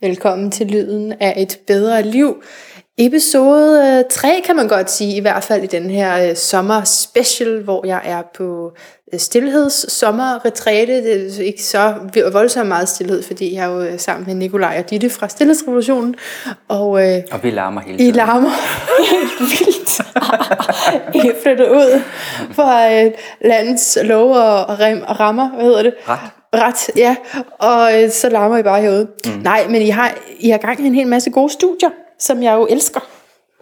[0.00, 2.42] Velkommen til Lyden af et bedre liv.
[2.98, 7.62] Episode 3 kan man godt sige, i hvert fald i den her øh, sommer special,
[7.62, 8.72] hvor jeg er på
[9.12, 10.92] øh, stillheds sommerretræte.
[10.92, 11.94] Det er ikke så
[12.32, 16.14] voldsomt meget stillhed, fordi jeg er jo øh, sammen med Nikolaj og Ditte fra Stillhedsrevolutionen.
[16.68, 18.14] Og, øh, og vi larmer hele tiden.
[18.14, 18.50] I larmer
[19.10, 20.00] helt vildt.
[21.14, 22.00] I er flyttet ud
[22.52, 25.94] fra øh, landets lov og, og, rem, og rammer, hvad hedder det?
[26.08, 26.37] Ret.
[26.54, 27.16] Ret, ja.
[27.58, 29.08] Og øh, så larmer I bare herude.
[29.26, 29.42] Mm.
[29.42, 32.54] Nej, men I har, I har gang i en hel masse gode studier som jeg
[32.54, 33.00] jo elsker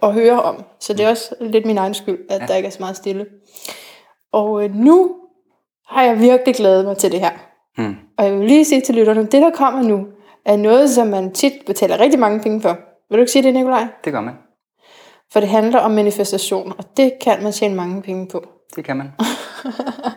[0.03, 0.63] at høre om.
[0.79, 2.45] Så det er også lidt min egen skyld, at ja.
[2.45, 3.25] der ikke er så meget stille.
[4.33, 5.15] Og øh, nu
[5.87, 7.31] har jeg virkelig glædet mig til det her.
[7.77, 7.95] Mm.
[8.17, 10.07] Og jeg vil lige sige til lytterne, det der kommer nu,
[10.45, 12.77] er noget, som man tit betaler rigtig mange penge for.
[13.09, 13.87] Vil du ikke sige det, Nikolaj?
[14.05, 14.33] Det gør man.
[15.31, 18.43] For det handler om manifestation, og det kan man tjene mange penge på.
[18.75, 19.11] Det kan man.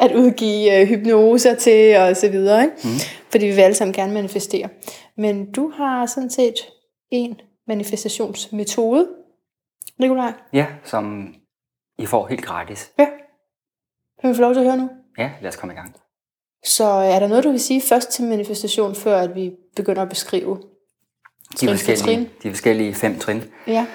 [0.00, 2.74] at udgive øh, hypnoser til og så videre, ikke?
[2.84, 2.90] Mm.
[3.30, 4.68] fordi vi vil alle sammen gerne manifestere.
[5.16, 6.54] Men du har sådan set
[7.10, 9.08] en manifestationsmetode,
[9.98, 10.32] Nikolaj?
[10.52, 11.34] Ja, som
[11.98, 12.90] I får helt gratis.
[12.98, 13.06] Ja.
[14.20, 14.90] Kan vi få lov til at høre nu?
[15.18, 15.94] Ja, lad os komme i gang.
[16.64, 20.08] Så er der noget, du vil sige først til manifestation, før at vi begynder at
[20.08, 20.58] beskrive
[21.60, 23.42] de forskellige, de forskellige fem trin?
[23.66, 23.86] Ja.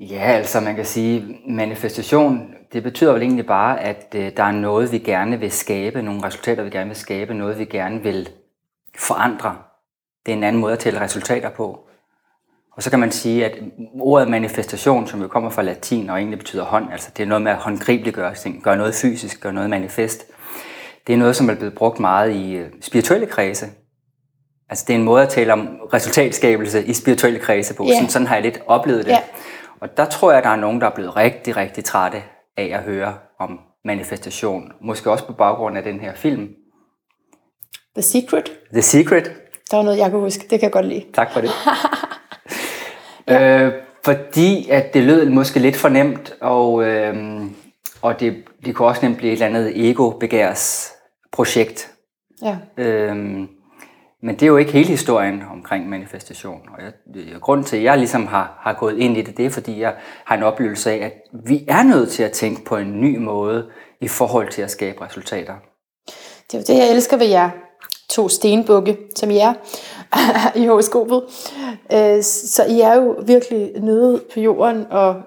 [0.00, 4.52] Ja, altså man kan sige, manifestation, det betyder vel egentlig bare, at øh, der er
[4.52, 8.28] noget, vi gerne vil skabe, nogle resultater, vi gerne vil skabe, noget, vi gerne vil
[8.96, 9.56] forandre.
[10.26, 11.86] Det er en anden måde at tælle resultater på.
[12.76, 13.58] Og så kan man sige, at
[14.00, 17.42] ordet manifestation, som jo kommer fra latin og egentlig betyder hånd, altså det er noget
[17.42, 20.24] med at håndgribeliggøre ting, gøre noget fysisk, gøre noget manifest.
[21.06, 23.66] Det er noget, som er blevet brugt meget i øh, spirituelle kredse.
[24.68, 27.84] Altså det er en måde at tale om resultatskabelse i spirituelle kredse på.
[27.84, 27.94] Yeah.
[27.94, 29.10] Sådan, sådan har jeg lidt oplevet det.
[29.12, 29.22] Yeah.
[29.80, 32.22] Og der tror jeg, at der er nogen, der er blevet rigtig, rigtig trætte
[32.60, 34.72] af at høre om manifestation.
[34.80, 36.48] Måske også på baggrund af den her film.
[37.94, 38.52] The Secret.
[38.72, 39.32] The Secret.
[39.70, 40.42] Der var noget, jeg kunne huske.
[40.42, 41.04] Det kan jeg godt lide.
[41.14, 41.50] Tak for det.
[43.28, 43.66] Ja.
[43.66, 43.72] Øh,
[44.04, 47.42] fordi at det lød måske lidt for nemt, og, øh,
[48.02, 50.92] og det, det kunne også nemt blive et eller andet ego-begærs
[51.32, 51.90] projekt.
[52.42, 52.56] Ja.
[52.78, 53.38] Øh,
[54.22, 56.60] men det er jo ikke hele historien omkring manifestation.
[56.76, 59.46] Og jeg, øh, grunden til, at jeg ligesom har, har gået ind i det, det
[59.46, 59.94] er, fordi jeg
[60.24, 61.12] har en oplevelse af, at
[61.46, 63.66] vi er nødt til at tænke på en ny måde
[64.00, 65.54] i forhold til at skabe resultater.
[66.50, 67.50] Det er jo det, jeg elsker ved jer
[68.08, 69.54] to stenbukke, som I er
[70.60, 71.22] i horoskopet.
[71.92, 75.22] Øh, så I er jo virkelig nede på jorden og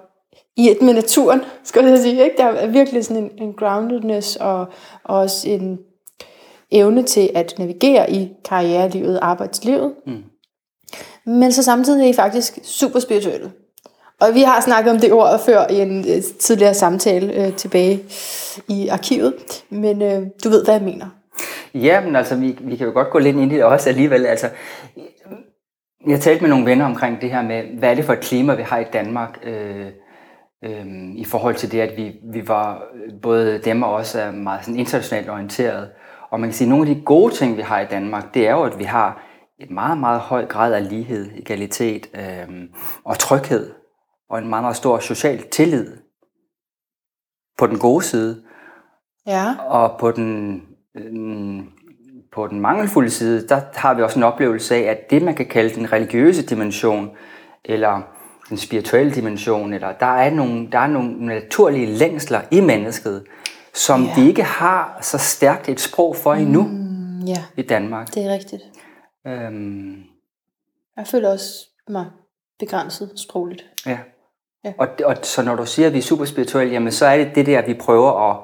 [0.56, 2.24] i et med naturen, skal jeg sige.
[2.24, 2.36] Ikke?
[2.36, 4.66] Der er virkelig sådan en, en groundedness og,
[5.04, 5.78] og også en
[6.70, 9.94] evne til at navigere i karrierelivet, arbejdslivet.
[10.06, 10.22] Mm.
[11.26, 13.52] Men så samtidig er I faktisk super spirituelle.
[14.20, 18.00] Og vi har snakket om det ord før i en øh, tidligere samtale øh, tilbage
[18.68, 19.64] i arkivet.
[19.70, 21.06] Men øh, du ved, hvad jeg mener.
[21.74, 24.26] Ja, men altså, vi, vi kan jo godt gå lidt ind i det også alligevel.
[24.26, 24.46] Altså,
[26.06, 28.54] jeg talte med nogle venner omkring det her med, hvad er det for et klima,
[28.54, 29.86] vi har i Danmark, øh,
[30.64, 32.82] øh, i forhold til det, at vi, vi var,
[33.22, 35.88] både dem og os er meget sådan internationalt orienteret.
[36.34, 38.48] Og man kan sige, at nogle af de gode ting, vi har i Danmark, det
[38.48, 39.22] er jo, at vi har
[39.60, 42.68] et meget, meget høj grad af lighed, egalitet øh,
[43.04, 43.72] og tryghed,
[44.30, 45.96] og en meget, meget stor social tillid
[47.58, 48.42] på den gode side.
[49.26, 49.54] Ja.
[49.68, 50.62] Og på den
[50.96, 51.68] Øhm,
[52.32, 55.46] på den mangelfulde side, der har vi også en oplevelse af, at det, man kan
[55.46, 57.10] kalde den religiøse dimension,
[57.64, 58.02] eller
[58.48, 63.24] den spirituelle dimension, eller der er nogle, der er nogle naturlige længsler i mennesket,
[63.74, 64.16] som yeah.
[64.16, 67.38] vi ikke har så stærkt et sprog for endnu mm, yeah.
[67.56, 68.14] i Danmark.
[68.14, 68.62] Det er rigtigt.
[69.26, 70.02] Øhm,
[70.96, 71.46] jeg føler også
[71.88, 72.06] mig
[72.58, 73.64] begrænset sprogligt.
[73.86, 73.98] Ja.
[74.64, 74.72] ja.
[74.78, 77.34] Og, og så når du siger, at vi er super spirituelle, jamen så er det
[77.34, 78.36] det der, vi prøver at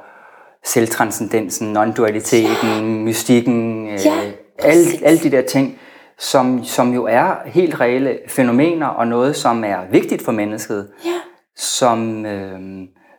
[0.65, 2.83] selvtranscendensen, non-dualiteten, ja.
[2.83, 5.79] mystikken, øh, ja, alle, alle de der ting,
[6.19, 11.21] som, som jo er helt reelle fænomener og noget, som er vigtigt for mennesket, ja.
[11.57, 12.61] som, øh,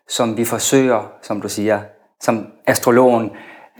[0.09, 1.81] som vi forsøger, som du siger,
[2.21, 3.31] som astrologen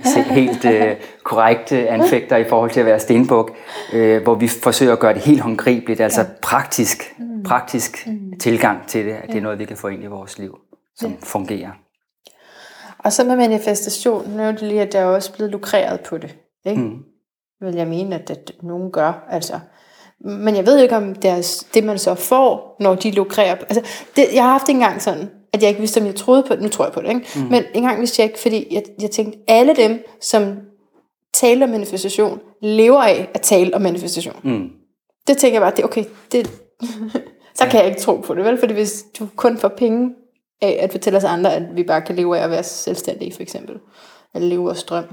[0.40, 3.52] helt øh, korrekt anfægter i forhold til at være stenbuk,
[3.94, 7.44] øh, hvor vi forsøger at gøre det helt håndgribeligt, altså praktisk, mm.
[7.44, 8.40] praktisk mm.
[8.40, 9.16] tilgang til det.
[9.28, 10.58] Det er noget, vi kan få ind i vores liv,
[10.96, 11.18] som ja.
[11.24, 11.72] fungerer.
[13.00, 16.18] Og så med manifestation, nu er det lige, at der er også blevet lukreret på
[16.18, 16.36] det.
[16.66, 16.82] Ikke?
[16.82, 16.98] Mm.
[17.62, 19.26] Vil jeg mene, at, at nogen gør.
[19.30, 19.60] Altså.
[20.20, 23.56] Men jeg ved ikke, om deres, det man så får, når de lukrerer.
[23.56, 23.82] Altså,
[24.16, 26.56] det, jeg har haft en gang sådan, at jeg ikke vidste, om jeg troede på
[26.56, 26.62] det.
[26.64, 27.28] Nu tror jeg på det, ikke?
[27.36, 27.42] Mm.
[27.42, 30.58] Men en gang vidste jeg ikke, fordi jeg, jeg tænkte, alle dem, som
[31.34, 34.36] taler om manifestation, lever af at tale om manifestation.
[34.44, 34.70] Mm.
[35.28, 36.52] Det tænker jeg bare, det okay, det,
[37.56, 38.58] så kan jeg ikke tro på det, vel?
[38.58, 40.16] Fordi hvis du kun får penge
[40.62, 43.42] af at fortælle os andre, at vi bare kan leve af at være selvstændige, for
[43.42, 43.76] eksempel.
[44.36, 45.04] Eller leve af strøm.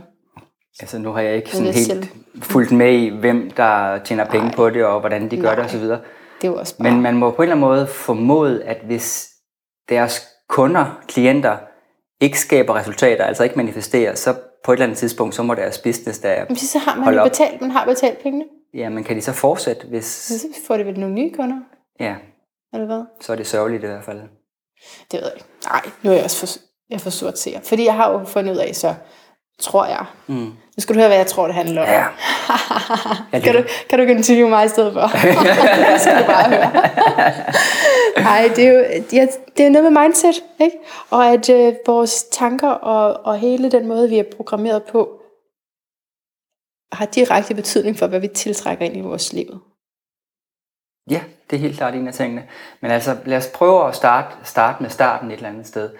[0.80, 2.04] Altså nu har jeg ikke sådan jeg helt selv.
[2.42, 4.54] fulgt med i, hvem der tjener penge Nej.
[4.54, 5.66] på det, og hvordan de gør det Nej.
[5.66, 5.82] osv.
[6.42, 6.90] Det er også bare...
[6.90, 9.27] Men man må på en eller anden måde formode, at hvis
[9.88, 11.56] deres kunder, klienter,
[12.20, 15.78] ikke skaber resultater, altså ikke manifesterer, så på et eller andet tidspunkt, så må deres
[15.78, 18.44] business der, Men så har man jo betalt, man har betalt pengene.
[18.74, 21.60] ja, men kan de så fortsætte, hvis, Så får det vel nogle nye kunder,
[22.00, 22.14] ja,
[22.72, 23.04] eller hvad?
[23.20, 24.20] så er det sørgeligt i hvert fald.
[25.12, 25.46] Det ved jeg ikke.
[25.64, 26.60] Nej, nu er jeg også for,
[26.90, 27.60] jeg for sort ser.
[27.60, 28.94] Fordi jeg har jo fundet ud af, så
[29.60, 30.04] tror jeg.
[30.26, 30.52] Mm.
[30.78, 31.88] Nu skal du høre, hvad jeg tror, det handler om.
[31.88, 32.04] Ja.
[33.32, 35.00] Ja, kan, du, kan du interviewe mig i stedet for?
[35.92, 36.70] det skal du bare høre.
[38.22, 39.26] Nej, det er jo ja,
[39.56, 40.76] det er noget med mindset, ikke?
[41.10, 45.08] Og at øh, vores tanker og, og hele den måde, vi er programmeret på,
[46.92, 49.60] har direkte betydning for, hvad vi tiltrækker ind i vores liv.
[51.10, 51.20] Ja,
[51.50, 52.48] det er helt klart en af tingene.
[52.80, 55.90] Men altså, lad os prøve at starte, starte med starten et eller andet sted.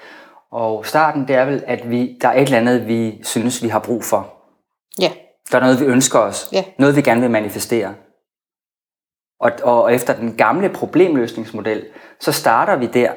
[0.51, 3.69] Og starten, det er vel, at vi, der er et eller andet, vi synes, vi
[3.69, 4.38] har brug for.
[4.99, 5.13] Ja,
[5.53, 6.49] Der er noget, vi ønsker os.
[6.53, 6.65] Ja.
[6.79, 7.95] Noget, vi gerne vil manifestere.
[9.41, 11.87] Og, og efter den gamle problemløsningsmodel,
[12.21, 13.13] så starter vi der.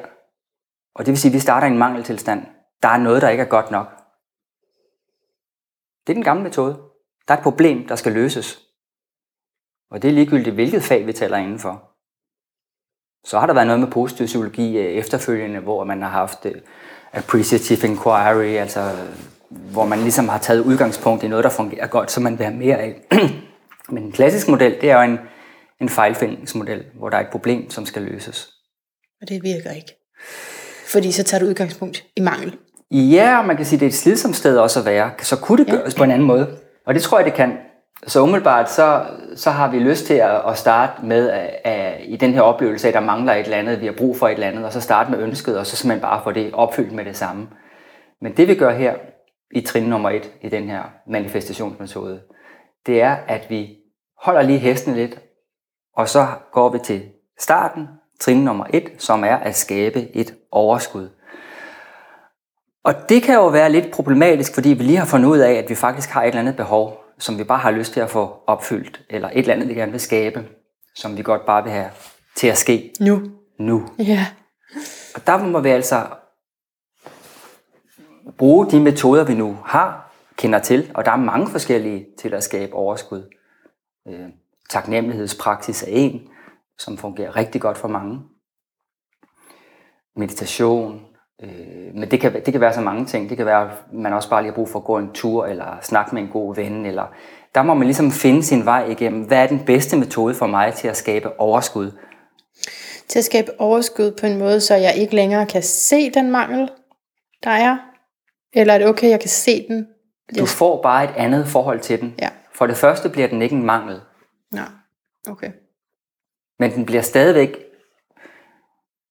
[0.94, 2.46] Og det vil sige, at vi starter i en mangeltilstand.
[2.82, 3.86] Der er noget, der ikke er godt nok.
[6.06, 6.74] Det er den gamle metode.
[7.28, 8.60] Der er et problem, der skal løses.
[9.90, 11.88] Og det er ligegyldigt, hvilket fag vi taler indenfor.
[13.24, 16.54] Så har der været noget med positiv psykologi øh, efterfølgende, hvor man har haft øh,
[17.12, 18.80] appreciative inquiry, altså
[19.72, 22.56] hvor man ligesom har taget udgangspunkt i noget, der fungerer godt, så man vil have
[22.56, 22.94] mere af.
[23.92, 25.18] Men en klassisk model, det er jo en,
[25.80, 28.48] en fejlfindingsmodel, hvor der er et problem, som skal løses.
[29.22, 29.96] og det virker ikke.
[30.86, 32.56] Fordi så tager du udgangspunkt i mangel.
[32.90, 35.10] Ja, og man kan sige, det er et slidsomt sted også at være.
[35.18, 35.76] Så kunne det Ja.
[35.76, 36.56] gøres på en anden måde.
[36.86, 37.52] Og det tror jeg, det kan.
[38.06, 39.04] Så umiddelbart, så,
[39.36, 42.86] så har vi lyst til at, at starte med at, at, i den her oplevelse
[42.86, 44.72] af, at der mangler et eller andet, vi har brug for et eller andet, og
[44.72, 47.48] så starte med ønsket, og så simpelthen bare få det opfyldt med det samme.
[48.22, 48.94] Men det vi gør her
[49.52, 52.20] i trin nummer et i den her manifestationsmetode,
[52.86, 53.76] det er, at vi
[54.22, 55.20] holder lige hesten lidt,
[55.96, 57.02] og så går vi til
[57.38, 57.88] starten,
[58.20, 61.08] trin nummer et, som er at skabe et overskud.
[62.84, 65.70] Og det kan jo være lidt problematisk, fordi vi lige har fundet ud af, at
[65.70, 68.36] vi faktisk har et eller andet behov, som vi bare har lyst til at få
[68.46, 70.44] opfyldt, eller et eller andet, vi gerne vil skabe,
[70.94, 71.90] som vi godt bare vil have
[72.36, 73.22] til at ske Nu.
[73.58, 73.88] nu.
[73.98, 74.26] Ja.
[75.14, 76.06] Og der må vi altså
[78.38, 82.44] bruge de metoder, vi nu har, kender til, og der er mange forskellige til at
[82.44, 83.22] skabe overskud.
[84.08, 84.28] Øh,
[84.70, 86.28] taknemmelighedspraksis er en,
[86.78, 88.20] som fungerer rigtig godt for mange.
[90.16, 91.00] Meditation,
[91.42, 93.28] øh, men det kan, det kan være så mange ting.
[93.28, 95.46] Det kan være, at man også bare lige har brug for at gå en tur,
[95.46, 97.06] eller snakke med en god ven, eller
[97.54, 99.22] der må man ligesom finde sin vej igennem.
[99.22, 101.90] Hvad er den bedste metode for mig til at skabe overskud?
[103.08, 106.70] Til at skabe overskud på en måde, så jeg ikke længere kan se den mangel,
[107.44, 107.91] der er.
[108.52, 109.88] Eller er det okay, jeg kan se den?
[110.38, 112.14] Du får bare et andet forhold til den.
[112.18, 112.28] Ja.
[112.54, 114.00] For det første bliver den ikke en mangel,
[114.54, 114.64] Ja,
[115.30, 115.50] okay.
[116.58, 117.56] men den bliver stadigvæk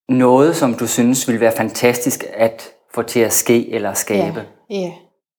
[0.09, 4.45] noget, som du synes ville være fantastisk at få til at ske eller skabe.
[4.69, 4.75] Ja.
[4.75, 4.93] ja.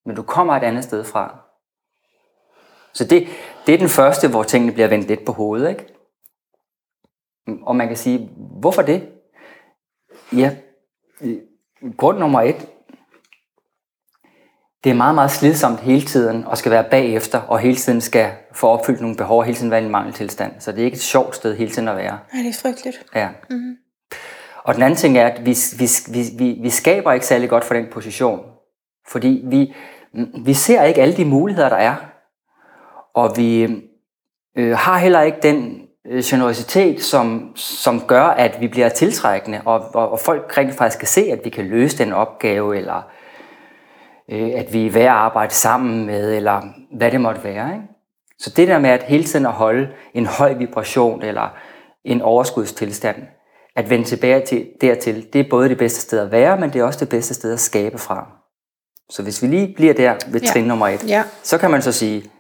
[0.07, 1.39] Men du kommer et andet sted fra.
[2.93, 3.27] Så det,
[3.67, 5.71] det er den første, hvor tingene bliver vendt lidt på hovedet.
[5.71, 5.87] Ikke?
[7.63, 9.09] Og man kan sige, hvorfor det?
[10.33, 10.57] Ja,
[11.21, 11.39] øh,
[11.97, 12.69] grund nummer et,
[14.85, 18.31] det er meget, meget slidsomt hele tiden og skal være bagefter, og hele tiden skal
[18.53, 20.53] få opfyldt nogle behov, og hele tiden være i en mangeltilstand.
[20.59, 22.19] Så det er ikke et sjovt sted hele tiden at være.
[22.35, 23.03] Nej, det er frygteligt.
[23.15, 23.29] Ja.
[23.51, 23.77] Mm-hmm.
[24.65, 27.65] Og den anden ting er, at vi, vi, vi, vi, vi skaber ikke særlig godt
[27.65, 28.41] for den position.
[29.09, 29.75] Fordi vi,
[30.45, 31.95] vi ser ikke alle de muligheder, der er.
[33.15, 33.63] Og vi
[34.57, 39.95] øh, har heller ikke den øh, generositet, som, som gør, at vi bliver tiltrækkende, og,
[39.95, 43.11] og, og folk rent faktisk kan se, at vi kan løse den opgave, eller
[44.29, 46.63] at vi er værd at arbejde sammen med, eller
[46.97, 47.73] hvad det måtte være.
[47.75, 47.87] Ikke?
[48.39, 51.57] Så det der med at hele tiden at holde en høj vibration, eller
[52.05, 53.17] en overskudstilstand,
[53.77, 56.81] at vende tilbage til, dertil, det er både det bedste sted at være, men det
[56.81, 58.31] er også det bedste sted at skabe fra.
[59.11, 60.47] Så hvis vi lige bliver der ved Ja.
[60.47, 61.25] trin nummer et, Ja.
[61.43, 62.31] så kan man så sige,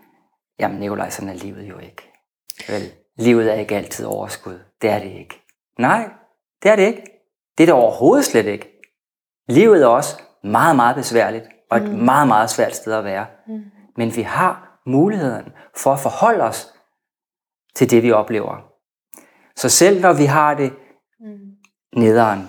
[0.61, 2.09] jamen Nikolaj, sådan er livet jo ikke.
[2.69, 2.83] Vel,
[3.19, 4.59] livet er ikke altid overskud.
[4.83, 5.43] Det er det ikke.
[5.79, 6.09] Nej,
[6.62, 7.03] det er det ikke.
[7.59, 8.69] Det er det overhovedet slet ikke.
[9.49, 11.99] Livet er også meget, meget besværligt, og et mm.
[11.99, 13.26] meget, meget svært sted at være.
[13.47, 13.62] Mm.
[13.97, 16.69] Men vi har muligheden for at forholde os
[17.75, 18.57] til det, vi oplever.
[19.57, 20.73] Så selv når vi har det
[21.97, 22.49] nederen,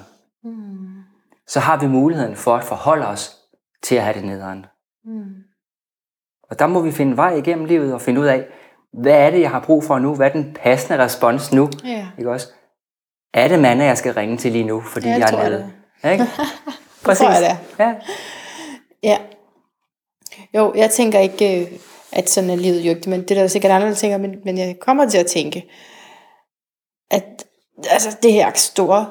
[1.48, 3.38] så har vi muligheden for at forholde os
[3.84, 4.66] til at have det nederen.
[6.50, 8.48] Og der må vi finde vej igennem livet og finde ud af,
[9.02, 10.16] hvad er det, jeg har brug for nu?
[10.16, 11.70] Hvad er den passende respons nu?
[11.84, 12.08] Ja.
[12.18, 12.48] Ikke også?
[13.34, 15.72] Er det manden, jeg skal ringe til lige nu, fordi Ja, det jeg er nede?
[16.04, 16.26] det Ikke?
[17.04, 17.80] tror jeg, det.
[17.80, 17.96] Ja.
[19.04, 19.18] Ja.
[20.56, 21.68] Jo, jeg tænker ikke, øh,
[22.12, 23.10] at sådan er livet jo ikke.
[23.10, 25.72] Men det er der sikkert andre, der tænker, men, men jeg kommer til at tænke,
[27.12, 27.46] at
[27.90, 29.10] altså, det her store,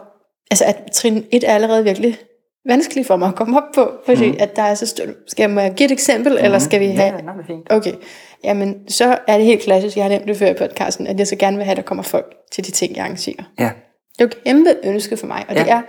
[0.50, 2.18] altså at trin 1 er allerede virkelig
[2.66, 4.36] vanskeligt for mig at komme op på, fordi mm.
[4.40, 5.08] at der er så stort.
[5.26, 6.44] Skal jeg give et eksempel, mm.
[6.44, 7.12] eller skal vi have...
[7.12, 7.72] Ja, det er fint.
[7.72, 7.94] Okay,
[8.44, 11.26] jamen så er det helt klassisk, jeg har nemt det før i podcasten, at jeg
[11.26, 13.44] så gerne vil have, at der kommer folk til de ting, jeg arrangerer.
[13.58, 13.70] Ja.
[14.18, 15.62] Det er jo et kæmpe ønske for mig, og ja.
[15.62, 15.82] det er,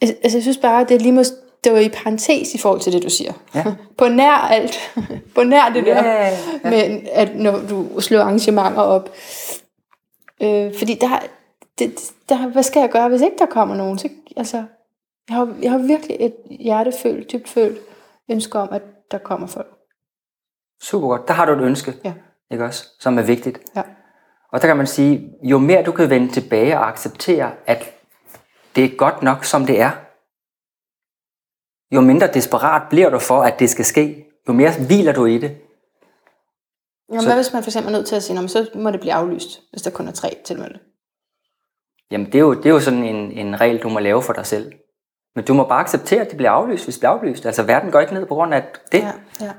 [0.00, 2.92] altså jeg synes bare, det er lige måske, det var i parentes i forhold til
[2.92, 3.32] det, du siger.
[3.54, 3.64] Ja.
[3.98, 4.94] På nær alt.
[5.34, 6.04] på nær det der.
[6.04, 6.36] Ja, ja.
[6.64, 9.10] Men at når du slår arrangementer op.
[10.42, 11.22] Øh, fordi der,
[11.78, 13.98] det, der, hvad skal jeg gøre, hvis ikke der kommer nogen?
[13.98, 14.56] Så, altså,
[15.28, 17.78] jeg har, jeg har virkelig et hjertefølt, dybt følt
[18.30, 19.66] ønske om, at der kommer folk.
[20.82, 21.28] Super godt.
[21.28, 22.12] Der har du et ønske, Ja.
[22.50, 22.84] ikke også?
[23.00, 23.58] Som er vigtigt.
[23.76, 23.82] Ja.
[24.52, 27.92] Og der kan man sige, jo mere du kan vende tilbage og acceptere, at
[28.76, 29.90] det er godt nok, som det er,
[31.92, 34.24] jo mindre desperat bliver du for, at det skal ske.
[34.48, 35.56] Jo mere hviler du i det.
[37.08, 38.90] Jamen, Så- hvad hvis man for eksempel er nødt til at sige, "Nå, så må
[38.90, 40.80] det blive aflyst, hvis der kun er tre tilmeldte?
[42.10, 44.32] Jamen, det er jo, det er jo sådan en, en regel, du må lave for
[44.32, 44.72] dig selv.
[45.34, 47.46] Men du må bare acceptere, at det bliver aflyst, hvis det bliver aflyst.
[47.46, 48.98] Altså, verden går ikke ned på grund af det.
[49.00, 49.52] Ja, ja.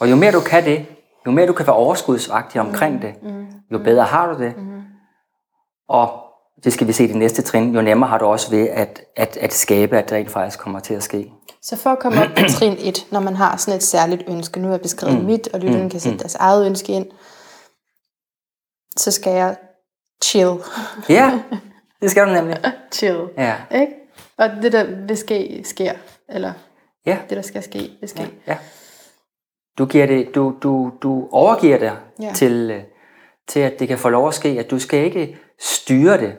[0.00, 0.86] Og jo mere du kan det,
[1.26, 3.14] jo mere du kan være overskudsagtig omkring Mm, det,
[3.72, 4.54] jo bedre har du det.
[5.88, 6.24] Og
[6.64, 9.02] det skal vi se i det næste trin, jo nemmere har du også ved at,
[9.16, 11.32] at, at skabe, at det rent faktisk kommer til at ske.
[11.62, 14.60] Så for at komme op på trin 1, når man har sådan et særligt ønske,
[14.60, 15.24] nu har jeg beskrevet mm.
[15.24, 17.06] mit, og lytterne kan sætte deres eget ønske ind,
[18.96, 19.56] så skal jeg
[20.24, 20.54] chill.
[21.08, 21.40] Ja,
[22.02, 22.56] det skal du nemlig.
[22.92, 23.18] chill.
[23.36, 23.92] Ja, Ikke?
[24.38, 25.92] Og det der vil ske, sker.
[26.28, 26.52] Eller
[27.06, 28.30] ja, det der skal ske, vil ske.
[28.46, 28.56] ja.
[29.78, 32.24] Du, giver det, du, du, du overgiver dig Ja.
[32.26, 32.32] ja.
[32.32, 32.82] til, øh,
[33.48, 36.36] til, at det kan få lov at ske, at du skal ikke styre det.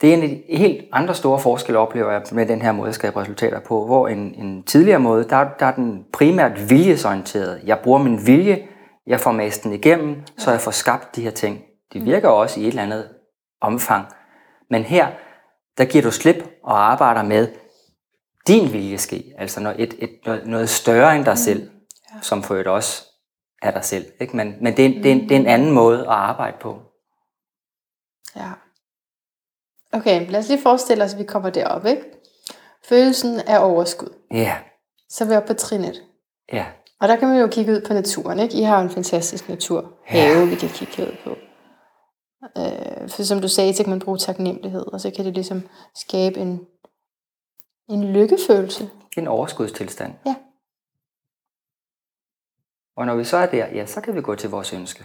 [0.00, 2.88] Det er en af de helt andre store forskelle, oplever jeg med den her måde
[2.88, 7.60] at skabe resultater på, hvor en, en tidligere måde, der, der er den primært viljesorienteret.
[7.64, 8.68] Jeg bruger min vilje,
[9.06, 11.60] jeg får mast den igennem, så jeg får skabt de her ting.
[11.92, 13.08] De virker også i et eller andet
[13.60, 14.06] omfang.
[14.70, 15.08] Men her,
[15.78, 17.48] der giver du slip og arbejder med
[18.46, 19.24] din vilje ske.
[19.38, 21.70] Altså noget, et, et, noget, større end dig selv,
[22.14, 22.20] ja.
[22.22, 23.04] som for øvrigt også
[23.62, 24.04] er dig selv.
[24.20, 24.36] Ikke?
[24.36, 26.82] Men, men det, er, en- det, er det er en anden måde at arbejde på.
[28.36, 28.50] Ja.
[29.96, 32.02] Okay, lad os lige forestille os, at vi kommer derop, ikke?
[32.88, 34.08] Følelsen af overskud.
[34.30, 34.58] Ja,
[35.08, 36.02] Så er vi oppe på trin 1.
[36.52, 36.66] ja,
[37.00, 38.54] Og der kan man jo kigge ud på naturen, ikke?
[38.58, 39.92] I har en fantastisk natur.
[40.04, 41.30] Have, vi kan kigge ud på.
[42.56, 45.68] Øh, for som du sagde, så kan man bruge taknemmelighed, og så kan det ligesom
[45.94, 46.60] skabe en,
[47.88, 48.90] en lykkefølelse.
[49.18, 50.14] en overskudstilstand.
[50.26, 50.36] Ja.
[52.96, 55.04] Og når vi så er der, ja, så kan vi gå til vores ønske.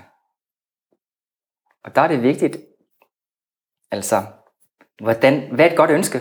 [1.84, 2.58] Og der er det vigtigt,
[3.92, 4.24] altså,
[5.00, 6.20] hvordan, hvad er et godt ønske?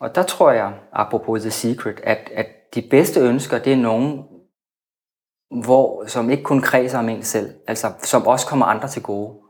[0.00, 4.24] Og der tror jeg, apropos The Secret, at, at de bedste ønsker, det er nogen,
[5.64, 9.42] hvor, som ikke kun kredser om en selv, altså som også kommer andre til gode.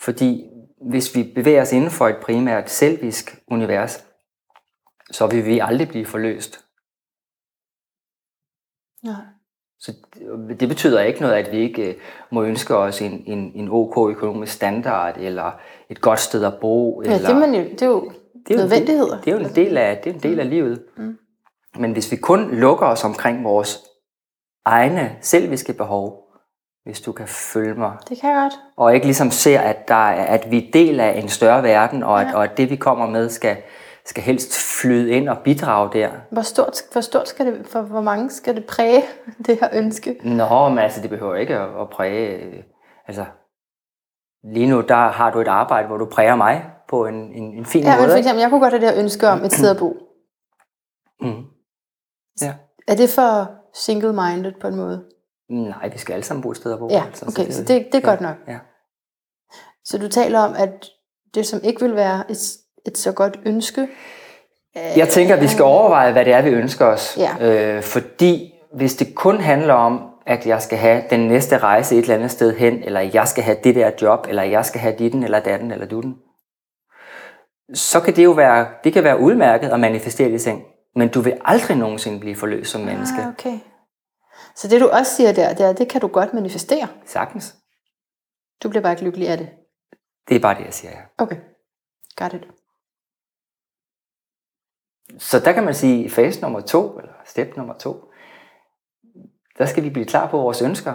[0.00, 0.50] Fordi
[0.90, 4.06] hvis vi bevæger os inden for et primært selvisk univers,
[5.10, 6.64] så vil vi aldrig blive forløst.
[9.04, 9.16] Ja.
[9.84, 9.92] Så
[10.48, 11.94] det- det betyder ikke noget, at vi ikke øh,
[12.30, 15.50] må ønske os en, en, en ok økonomisk standard, eller
[15.90, 17.02] et godt sted at bo.
[17.02, 18.12] Ja, eller, det, er man jo, det er jo
[18.48, 19.14] det er nødvendigheder.
[19.16, 20.82] del- Det er jo en del af, det er en del af livet.
[20.96, 21.18] Mm.
[21.78, 23.78] Men hvis vi kun lukker os omkring vores
[24.64, 26.18] egne selviske behov,
[26.84, 28.60] hvis du kan følge mig, Det kan jeg godt.
[28.76, 32.02] og ikke ligesom ser, at, der er, at vi er del af en større verden,
[32.02, 32.36] og, at, Ja.
[32.36, 33.56] og at det, vi kommer med, skal,
[34.04, 36.10] skal helst flyde ind og bidrage der.
[36.30, 39.02] Hvor stort, hvor stort skal det, for hvor mange skal det præge
[39.46, 40.20] det her ønske?
[40.24, 42.28] Nå, men altså, det behøver ikke at, at præge...
[42.36, 42.62] øh,
[43.08, 43.24] Altså,
[44.44, 47.66] lige nu, der har du et arbejde, hvor du præger mig på en, en, en
[47.66, 48.08] fin Ja, men måde.
[48.10, 48.18] for ikke?
[48.26, 49.96] eksempel, jeg kunne godt have det her ønske om et sted at bo.
[51.20, 51.42] Mm.
[52.42, 52.54] Ja.
[52.88, 55.04] Er det for single-minded på en måde?
[55.50, 56.88] Nej, vi skal alle sammen bo et sted at bo.
[56.90, 58.36] Ja, altså, okay, så det, det er ja, godt nok.
[58.48, 58.58] Ja.
[59.84, 60.86] Så du taler om, at
[61.34, 62.38] det, som ikke vil være et,
[62.86, 63.88] et så godt ønske,
[64.74, 67.18] Jeg tænker, at vi skal overveje, hvad det er, vi ønsker os.
[67.18, 67.36] Ja.
[67.40, 72.02] Øh, fordi hvis det kun handler om, at jeg skal have den næste rejse et
[72.02, 74.94] eller andet sted hen, eller jeg skal have det der job, eller jeg skal have
[74.98, 76.14] ditten, eller datten, eller dutten,
[77.74, 80.62] så kan det jo være, det kan være udmærket at manifestere de ting.
[80.96, 83.20] Men du vil aldrig nogensinde blive forløst som menneske.
[83.20, 83.58] Ah, okay.
[84.56, 86.88] Så det du også siger der, det er, det kan du godt manifestere.
[87.06, 87.54] Sagtens.
[88.62, 89.48] Du bliver bare ikke lykkelig af det.
[90.28, 90.90] Det er bare det, jeg siger.
[90.90, 91.24] Ja.
[91.24, 91.36] Okay,
[92.16, 92.42] got it.
[95.18, 98.12] Så der kan man sige, fase nummer to, eller step nummer to,
[99.58, 100.94] der skal vi blive klar på vores ønsker.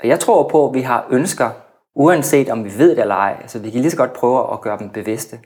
[0.00, 1.50] Og jeg tror på, at vi har ønsker,
[1.94, 3.38] uanset om vi ved det eller ej.
[3.40, 5.40] Altså vi kan lige så godt prøve at gøre dem bevidste.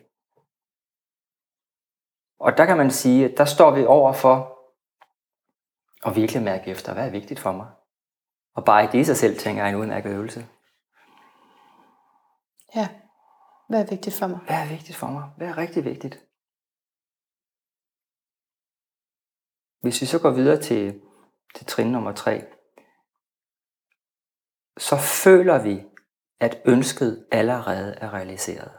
[2.40, 4.58] Og der kan man sige, at der står vi over for
[6.06, 7.66] at virkelig mærke efter, hvad er vigtigt for mig.
[8.54, 10.46] Og bare i det i sig selv, tænker jeg, en udmærket øvelse.
[12.76, 12.88] Ja.
[13.68, 14.38] Hvad er vigtigt for mig?
[14.46, 15.24] Hvad er vigtigt for mig?
[15.36, 16.29] Hvad er rigtig vigtigt?
[19.80, 21.00] Hvis vi så går videre til,
[21.54, 22.44] til trin nummer tre,
[24.78, 25.82] så føler vi,
[26.40, 28.70] at ønsket allerede er realiseret.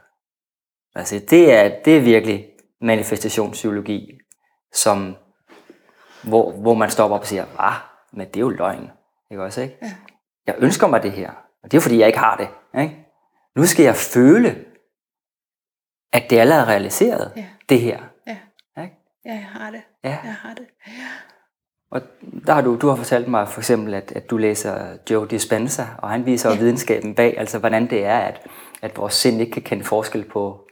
[0.96, 2.48] Altså det er, det er virkelig
[2.82, 4.20] manifestationspsykologi,
[4.74, 5.16] som,
[6.24, 7.76] hvor, hvor man stopper op og siger, ah,
[8.14, 8.92] men det er jo løgn.
[9.32, 9.78] Ikke også, ikke?
[9.82, 9.96] Ja.
[10.48, 11.32] Jeg ønsker mig det her,
[11.64, 12.82] og det er fordi, jeg ikke har det.
[12.82, 13.08] Ikke?
[13.56, 14.66] Nu skal jeg føle,
[16.14, 17.48] at det allerede er realiseret, ja.
[17.70, 18.11] det her.
[19.26, 19.32] Ja.
[19.32, 19.82] Jeg har det.
[20.04, 20.18] Ja.
[20.24, 20.66] Jeg har det.
[20.88, 20.94] Ja.
[21.92, 22.02] Og
[22.48, 25.86] der har du, du har fortalt mig for eksempel, at, at du læser Joe Dispenza,
[25.98, 26.58] og han viser ja.
[26.58, 28.48] videnskaben bag, altså hvordan det er, at,
[28.82, 30.68] at vores sind ikke kan kende forskel på,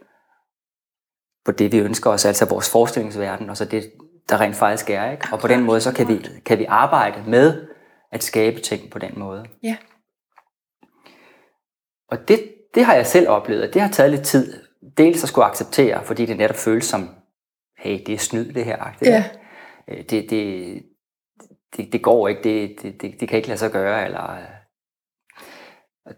[1.46, 3.92] på det, vi ønsker os, altså vores forestillingsverden, og så det,
[4.30, 5.12] der rent faktisk er.
[5.12, 5.28] Ikke?
[5.32, 7.68] Og på den måde, så kan vi, kan vi arbejde med
[8.12, 9.46] at skabe ting på den måde.
[9.64, 9.78] Ja.
[12.12, 14.64] Og det, det har jeg selv oplevet, det har taget lidt tid.
[14.98, 17.10] Dels at skulle acceptere, fordi det netop føles som,
[17.80, 18.86] hey, det er snyd det her.
[19.02, 19.24] Ja.
[19.88, 20.84] Det, det,
[21.78, 24.38] det, det går ikke, det, det, det, det kan ikke lade sig gøre, eller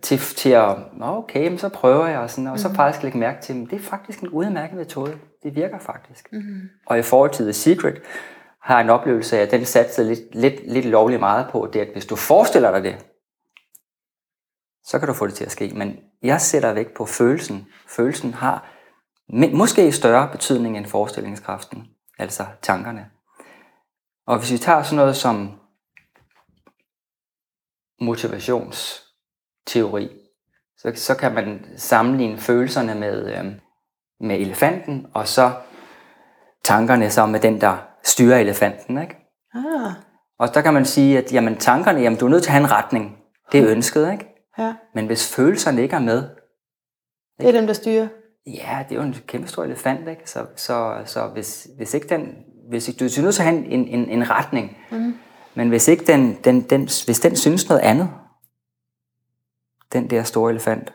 [0.02, 2.76] til, til at, okay, men så prøver jeg, og, sådan, og så Mhm.
[2.76, 5.20] faktisk lægge mærke til, at det er faktisk en udmærket metode.
[5.44, 6.32] Det virker faktisk.
[6.32, 6.70] Mm-hmm.
[6.88, 8.02] Og i forhold til The Secret,
[8.62, 11.82] har jeg en oplevelse af, at den satte lidt, lidt, lidt lovligt meget på, det
[11.82, 13.06] er, at hvis du forestiller dig det,
[14.84, 15.72] så kan du få det til at ske.
[15.76, 17.68] Men jeg sætter væk på følelsen.
[17.88, 18.72] Følelsen har
[19.34, 21.88] men måske større betydning end forestillingskraften,
[22.20, 23.06] altså tankerne.
[24.28, 25.60] Og hvis vi tager sådan noget som
[28.02, 30.10] motivationsteori,
[30.78, 33.46] så, så kan man sammenligne følelserne med, øh,
[34.20, 35.52] med elefanten, og så
[36.64, 39.02] tankerne så med den, der styrer elefanten.
[39.02, 39.16] Ikke?
[39.54, 39.92] Ah,
[40.40, 42.64] Og der kan man sige, at jamen, tankerne, jamen, du er nødt til at have
[42.64, 43.18] en retning.
[43.52, 44.26] Det er ønsket, ikke?
[44.58, 44.76] ja.
[44.94, 46.30] Men hvis følelserne ikke er med,
[47.40, 48.08] Det er dem, der styrer.
[48.48, 50.30] Ja, det er jo en kæmpe stor elefant, ikke?
[50.30, 52.36] Så, så, så hvis, hvis ikke den,
[52.70, 55.14] hvis ikke, du er nødt til at have en, en, en retning, Mm.
[55.56, 58.10] men hvis ikke den, den, den, hvis den synes noget andet,
[59.94, 60.94] den der store elefant,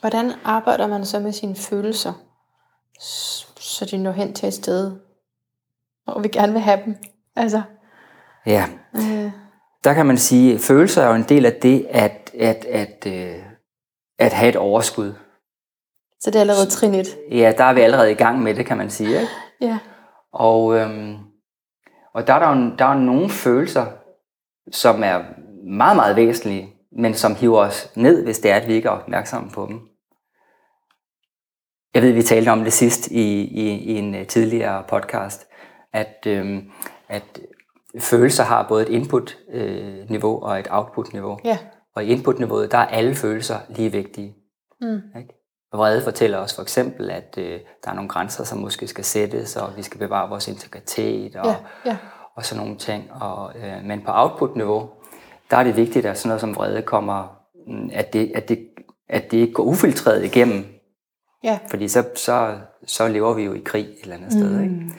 [0.00, 2.12] Hvordan arbejder man så med sine følelser,
[3.60, 4.96] så de når hen til et sted,
[6.04, 6.96] hvor vi gerne vil have dem?
[7.36, 7.62] Altså,
[8.46, 9.32] ja, øh,
[9.84, 13.06] der kan man sige, at følelser er jo en del af det, at, at, at,
[13.06, 13.42] øh,
[14.18, 15.14] at have et overskud.
[16.20, 17.06] Så det er allerede trin 1.
[17.30, 19.20] Ja, der er vi allerede i gang med det, kan man sige.
[19.20, 19.32] Ikke?
[19.60, 19.78] Ja.
[20.32, 21.16] Og, øhm,
[22.14, 23.86] og der er der, jo, der er nogle følelser,
[24.72, 25.22] som er
[25.70, 28.92] meget, meget væsentlige, men som hiver os ned, hvis det er, at vi ikke er
[28.92, 29.80] opmærksomme på dem.
[31.94, 35.46] Jeg ved, vi talte om det sidst i, i, i en øh, tidligere podcast,
[35.92, 36.70] at, øhm,
[37.08, 37.40] at
[37.98, 41.38] følelser har både et input-niveau og et output-niveau.
[41.44, 41.58] Ja.
[41.94, 44.34] Og i input-niveauet, der er alle følelser lige vigtige.
[44.80, 45.00] Mm.
[45.18, 45.37] Ikke?
[45.72, 49.56] Vrede fortæller os for eksempel, at øh, der er nogle grænser, som måske skal sættes,
[49.56, 51.96] og vi skal bevare vores integritet og, Ja, ja.
[52.34, 53.12] og sådan nogle ting.
[53.12, 54.90] Og, øh, men på output-niveau,
[55.50, 58.68] der er det vigtigt, at sådan noget som vrede kommer, mm, at det, at det,
[59.08, 60.64] at det ikke går ufiltreret igennem,
[61.44, 61.58] Ja.
[61.70, 64.60] fordi så, så, så lever vi jo i krig et eller andet sted.
[64.60, 64.74] Ikke?
[64.74, 64.92] Mm.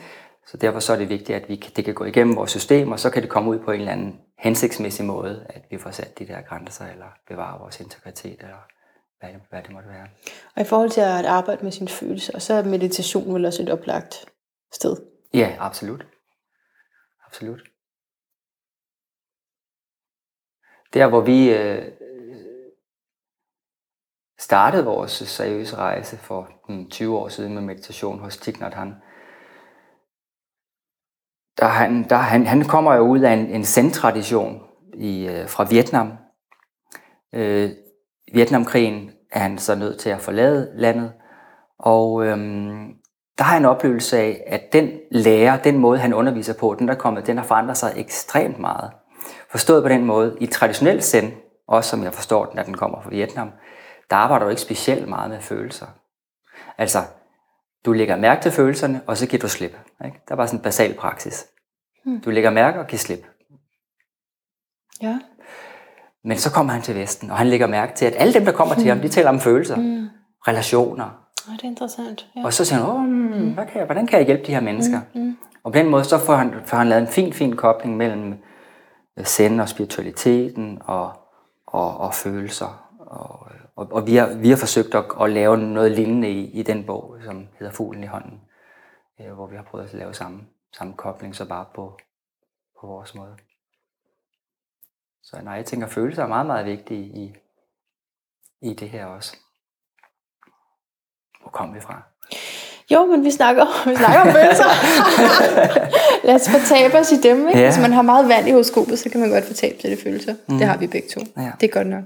[0.46, 2.92] Så derfor så er det vigtigt, at vi, kan- det kan gå igennem vores system,
[2.92, 5.90] og så kan det komme ud på en eller anden hensigtsmæssig måde, at vi får
[5.90, 8.56] sat de der grænser, eller bevarer vores integritet, eller
[9.20, 10.08] hvad det, hvad det måtte være.
[10.56, 13.70] Og i forhold til at arbejde med sine følelser, så er meditation vel også et
[13.70, 14.26] oplagt
[14.72, 14.96] sted.
[15.34, 16.06] Ja, absolut.
[17.26, 17.62] Absolut.
[20.94, 21.92] Der, hvor vi øh,
[24.38, 28.94] startede vores seriøse rejse for hmm, 20 år siden med meditation hos Thich Nhat Hanh,
[31.58, 34.62] der han, der han, han kommer jo ud af en, en zen-tradition
[34.94, 36.12] i, øh, fra Vietnam.
[37.32, 37.70] Øh,
[38.32, 41.12] Vietnamkrigen er han så nødt til at forlade landet,
[41.78, 42.94] og øhm,
[43.38, 46.88] der har jeg en oplevelse af, at den lærer, den måde han underviser på, den
[46.88, 48.90] der er kommet, den har forandret sig ekstremt meget.
[49.50, 51.32] Forstået på den måde, i traditionel zen,
[51.68, 53.50] også som jeg forstår den, at den kommer fra Vietnam,
[54.10, 55.86] der arbejder du ikke specielt meget med følelser.
[56.78, 56.98] Altså,
[57.84, 59.78] du lægger mærke til følelserne, og så giver du slip.
[60.04, 60.20] Ikke?
[60.28, 61.46] Der er bare sådan en basal praksis.
[62.04, 62.20] Hmm.
[62.20, 63.26] Du lægger mærke og giver slip.
[65.02, 65.18] Ja.
[66.24, 68.52] Men så kommer han til Vesten, og han lægger mærke til, at alle dem, der
[68.52, 70.08] kommer til ham, de taler om følelser, Mm.
[70.48, 71.04] relationer.
[71.48, 72.26] Oh, det er interessant.
[72.36, 72.44] Ja.
[72.44, 74.60] Og så siger han, Åh, mm, hvad kan jeg, hvordan kan jeg hjælpe de her
[74.60, 75.00] mennesker?
[75.14, 75.36] Mm.
[75.64, 78.34] Og på den måde, så får han, får han lavet en fin, fin kobling mellem
[79.18, 81.12] øh, zen og spiritualiteten og,
[81.66, 82.86] og, og følelser.
[82.98, 86.62] Og, og, og vi, har, vi har forsøgt at, at lave noget lignende i, i
[86.62, 88.40] den bog, som hedder Fuglen i hånden,
[89.20, 90.40] øh, hvor vi har prøvet at lave samme,
[90.76, 91.96] samme kobling, så bare på,
[92.80, 93.36] på vores måde.
[95.22, 97.34] Så nej, jeg tænker, følelser er meget, meget vigtige i,
[98.62, 99.36] i det her også.
[101.40, 102.02] Hvor kom vi fra?
[102.90, 104.64] Jo, men vi snakker, vi snakker om følelser.
[106.26, 107.48] Lad os fortabe os i dem.
[107.48, 107.60] Ikke?
[107.60, 107.70] Ja.
[107.70, 110.34] Hvis man har meget vand i horoskopet, så kan man godt fortabe sig i følelser.
[110.48, 110.58] Mm.
[110.58, 111.20] Det har vi begge to.
[111.36, 111.50] Ja.
[111.60, 112.04] Det er godt nok.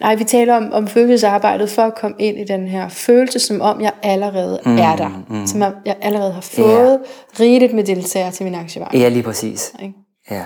[0.00, 3.60] Nej, vi taler om, om følelsesarbejdet for at komme ind i den her følelse, som
[3.60, 5.24] om jeg allerede mm, er der.
[5.28, 5.46] Mm.
[5.46, 7.00] Som om jeg allerede har fået
[7.38, 7.42] ja.
[7.42, 8.90] rigeligt med deltagere til min aktievej.
[8.94, 9.74] Ja, lige præcis.
[10.30, 10.44] Ja.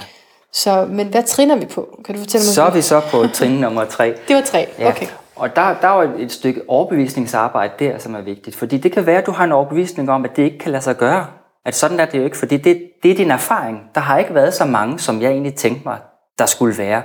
[0.55, 2.01] Så, men hvad træner vi på?
[2.05, 2.55] Kan du fortælle mig?
[2.55, 4.19] Så er vi så på trin nummer tre.
[4.29, 4.69] Det var tre.
[4.79, 4.89] Ja.
[4.89, 5.07] Okay.
[5.37, 8.57] Og der, der er jo et stykke overbevisningsarbejde der, som er vigtigt.
[8.57, 10.83] Fordi det kan være, at du har en overbevisning om, at det ikke kan lade
[10.83, 11.27] sig gøre.
[11.65, 13.81] At sådan er det jo ikke, fordi det, det er din erfaring.
[13.95, 15.99] Der har ikke været så mange, som jeg egentlig tænkte mig,
[16.39, 17.03] der skulle være.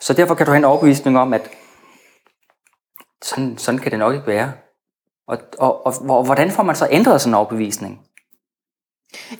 [0.00, 1.50] Så derfor kan du have en overbevisning om, at
[3.22, 4.52] sådan, sådan kan det nok ikke være.
[5.28, 8.00] Og, og, og, og hvordan får man så ændret sådan en overbevisning?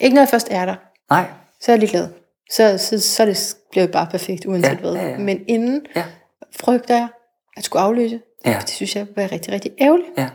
[0.00, 0.74] Ikke når jeg først er der,
[1.10, 1.24] Nej.
[1.60, 2.08] så er jeg ligeglad.
[2.50, 4.92] Så, så, så er det blevet bare perfekt, uanset Ja, hvad.
[4.94, 5.18] ja, ja.
[5.18, 6.04] Men inden Ja.
[6.60, 7.08] frygter jeg
[7.56, 8.20] at skulle aflyse.
[8.46, 8.58] Ja.
[8.60, 10.08] Det synes jeg var rigtig, rigtig ærgerligt.
[10.18, 10.28] Ja.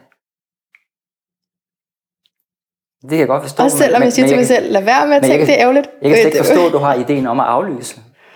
[3.02, 3.63] Det kan jeg godt forstå.
[3.63, 5.47] Også selvom men- jeg siger men til mig selv, lad være med at tænke, kan-
[5.47, 5.89] det er ærgerligt.
[6.02, 7.95] Jeg kan slet ikke forstå, at du har ideen om at aflyse.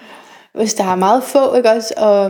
[0.58, 1.94] Hvis der er meget få, ikke også?
[1.98, 2.24] Og,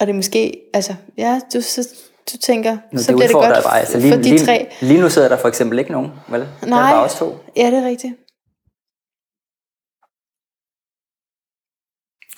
[0.00, 1.88] og det er måske, altså, ja, du, så,
[2.32, 3.78] du tænker, Nu, så bliver det godt bare.
[3.80, 4.72] Altså, lige, for de lige, tre.
[4.80, 6.40] Lige nu sidder der for eksempel ikke nogen, vel?
[6.40, 6.92] Det er Nej.
[6.92, 7.36] bare os to.
[7.56, 8.14] Ja, det er rigtigt.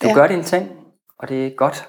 [0.07, 0.15] Du Ja.
[0.15, 0.71] gør dine ting,
[1.19, 1.89] og det er godt.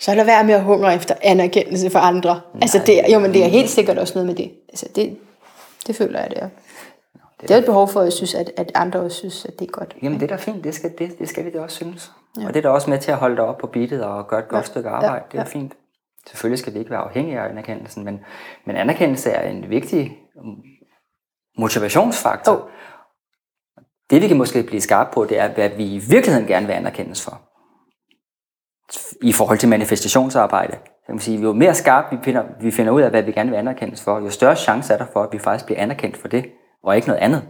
[0.00, 2.34] Så lad være med at hungre efter anerkendelse for andre.
[2.34, 2.58] Nej.
[2.62, 4.52] Altså, det, jo, men det er helt sikkert også noget med det.
[4.68, 5.18] Altså, det,
[5.86, 6.48] det føler jeg, det er.
[7.40, 9.68] Det er et behov for, at jeg synes, at, at andre også synes, at det
[9.68, 9.96] er godt.
[10.02, 12.12] Jamen det er da fint, det skal, det, det skal vi da også synes.
[12.40, 12.46] Ja.
[12.46, 14.40] Og det er da også med til at holde dig op på beatet og gøre
[14.40, 14.66] et godt Ja.
[14.66, 15.14] stykke arbejde.
[15.14, 15.20] Ja.
[15.32, 15.44] Det er Ja.
[15.60, 15.72] fint.
[16.26, 18.20] Selvfølgelig skal vi ikke være afhængige af anerkendelsen, men,
[18.66, 20.62] men anerkendelse er en vigtig mm,
[21.58, 22.52] motivationsfaktor.
[22.52, 22.68] Oh.
[24.14, 26.72] Det vi kan måske blive skarpe på, det er, hvad vi i virkeligheden gerne vil
[26.72, 27.40] anerkendes for.
[29.22, 30.72] I forhold til manifestationsarbejde.
[30.72, 33.32] Så kan man sige, jo mere skarpt vi finder, vi finder ud af, hvad vi
[33.32, 36.16] gerne vil anerkendes for, jo større chance er der for, at vi faktisk bliver anerkendt
[36.16, 36.44] for det,
[36.84, 37.42] og ikke noget andet.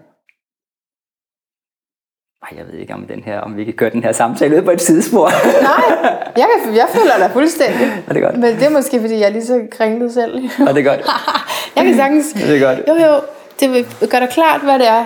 [2.43, 4.63] Ej, jeg ved ikke om den her, om vi kan køre den her samtale ud
[4.63, 5.29] på et sidespor.
[5.63, 8.05] Nej, jeg, kan, jeg føler dig fuldstændig.
[8.09, 8.35] er det godt?
[8.35, 10.51] Men det er måske, fordi jeg er lige så kringlet selv.
[10.69, 11.01] Er det godt?
[11.77, 12.33] jeg kan sagtens...
[12.33, 12.89] Det er godt.
[12.89, 13.21] Jo, jo,
[13.61, 15.05] det gøre dig klart, hvad det er,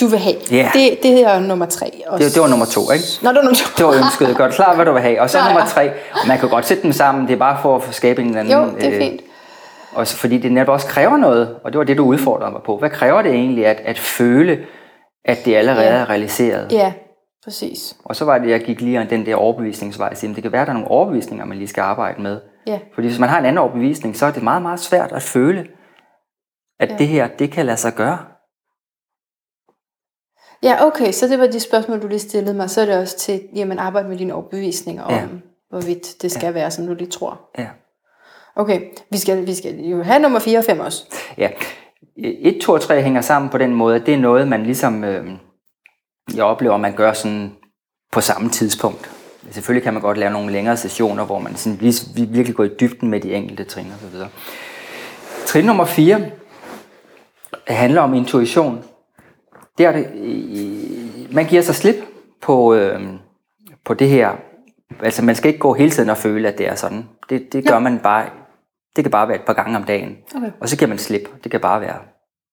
[0.00, 0.36] du vil have.
[0.50, 0.70] Ja.
[0.74, 2.02] Det, det er nummer tre.
[2.06, 2.24] Også.
[2.24, 3.04] Det, det var nummer to, ikke?
[3.22, 3.66] Nå, det var nummer to.
[3.78, 4.36] Det var ønsket.
[4.36, 5.20] Godt klar, hvad du vil have.
[5.20, 5.90] Og så Nå, nummer tre.
[5.90, 7.26] Og man kan godt sætte dem sammen.
[7.26, 8.54] Det er bare for at skabe en eller anden...
[8.54, 9.20] Jo, det er øh, fint.
[9.94, 11.56] Også fordi det netop også kræver noget.
[11.64, 12.76] Og det var det, du udfordrede mig på.
[12.78, 14.58] Hvad kræver det egentlig at, at føle,
[15.24, 15.92] at det allerede Ja.
[15.94, 16.72] er realiseret?
[16.72, 16.92] Ja,
[17.44, 17.96] præcis.
[18.04, 20.08] Og så var det, jeg gik lige den der overbevisningsvej.
[20.08, 22.40] Jeg siger, det kan være, at der er nogle overbevisninger, man lige skal arbejde med.
[22.66, 22.78] Ja.
[22.94, 25.64] Fordi hvis man har en anden overbevisning, så er det meget, meget svært at føle,
[26.80, 26.96] at Ja.
[26.98, 28.18] det her, det kan lade sig gøre.
[30.62, 32.70] Ja, okay, så det var de spørgsmål, du lige stillede mig.
[32.70, 35.22] Så er det også til, jamen, arbejde med dine overbevisninger om, Ja.
[35.70, 36.50] hvorvidt det skal ja.
[36.52, 37.40] være, som du lige tror.
[37.58, 37.66] Ja.
[38.56, 41.04] Okay, vi skal, vi skal jo have nummer 4 og 5 også.
[41.38, 41.48] Ja.
[42.16, 45.04] 1, 2 og 3 hænger sammen på den måde, at det er noget, man ligesom,
[45.04, 45.26] øh,
[46.34, 47.52] jeg oplever, man gør sådan
[48.12, 49.10] på samme tidspunkt.
[49.50, 51.80] Selvfølgelig kan man godt lave nogle længere sessioner, hvor man sådan
[52.16, 54.28] virkelig går i dybden med de enkelte trin og så videre.
[55.46, 56.20] Trin nummer 4
[57.68, 58.84] handler om intuition.
[59.80, 61.94] Det er det, man giver sig slip
[62.40, 63.00] på, øh,
[63.84, 64.36] på det her.
[65.02, 67.08] Altså man skal ikke gå hele tiden og føle, at det er sådan.
[67.30, 68.30] Det, det gør man bare,
[68.96, 70.16] det kan bare være et par gange om dagen.
[70.36, 70.52] Okay.
[70.60, 71.28] Og så giver man slip.
[71.44, 71.98] Det kan bare være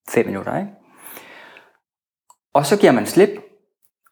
[0.09, 0.69] 5 minutter, ikke?
[2.53, 3.29] Og så giver man slip,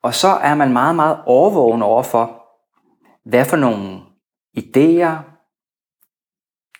[0.01, 2.43] og så er man meget, meget overvågen over for,
[3.30, 3.99] hvad for nogle
[4.58, 5.15] idéer,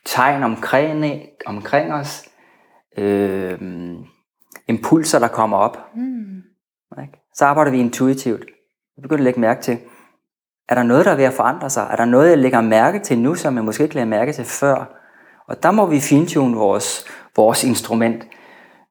[0.06, 2.30] tegn omkring, omkring os,
[2.98, 3.60] øh,
[4.68, 5.78] impulser, der kommer op.
[5.96, 6.42] Mm.
[7.02, 7.20] Ikke?
[7.34, 8.46] Så arbejder vi intuitivt.
[8.96, 9.78] Vi begynder at lægge mærke til,
[10.70, 11.88] er der noget, der er ved at forandre sig?
[11.92, 14.46] Er der noget, jeg lægger mærke til nu, som jeg måske ikke lagde mærke til
[14.46, 15.02] før?
[15.48, 18.28] Og der må vi fintune vores, vores instrument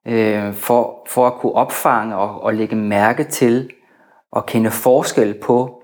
[0.07, 3.69] øh, for, for at kunne opfange og, og lægge mærke til
[4.31, 5.81] og kende forskel på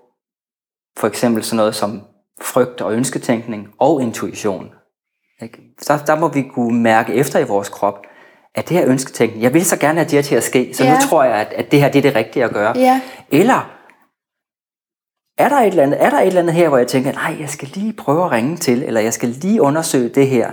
[0.97, 2.01] for eksempel sådan noget som
[2.41, 4.71] frygt og ønsketænkning og intuition.
[5.41, 5.61] Ikke?
[5.79, 8.01] Så der må vi kunne mærke efter i vores krop,
[8.55, 10.83] at det her ønsketænkning, jeg vil så gerne have det her til at ske, så
[10.83, 10.93] Ja.
[10.93, 12.77] nu tror jeg, at, at det her det er det rigtige at gøre.
[12.77, 13.01] Ja.
[13.31, 13.77] Eller
[15.37, 17.37] er der, et eller andet, er der et eller andet her, hvor jeg tænker, nej,
[17.39, 20.51] jeg skal lige prøve at ringe til, eller jeg skal lige undersøge det her.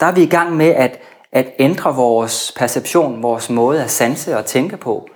[0.00, 1.00] Der er vi i gang med at,
[1.32, 5.08] at ændre vores perception, vores måde at sanse og tænke på,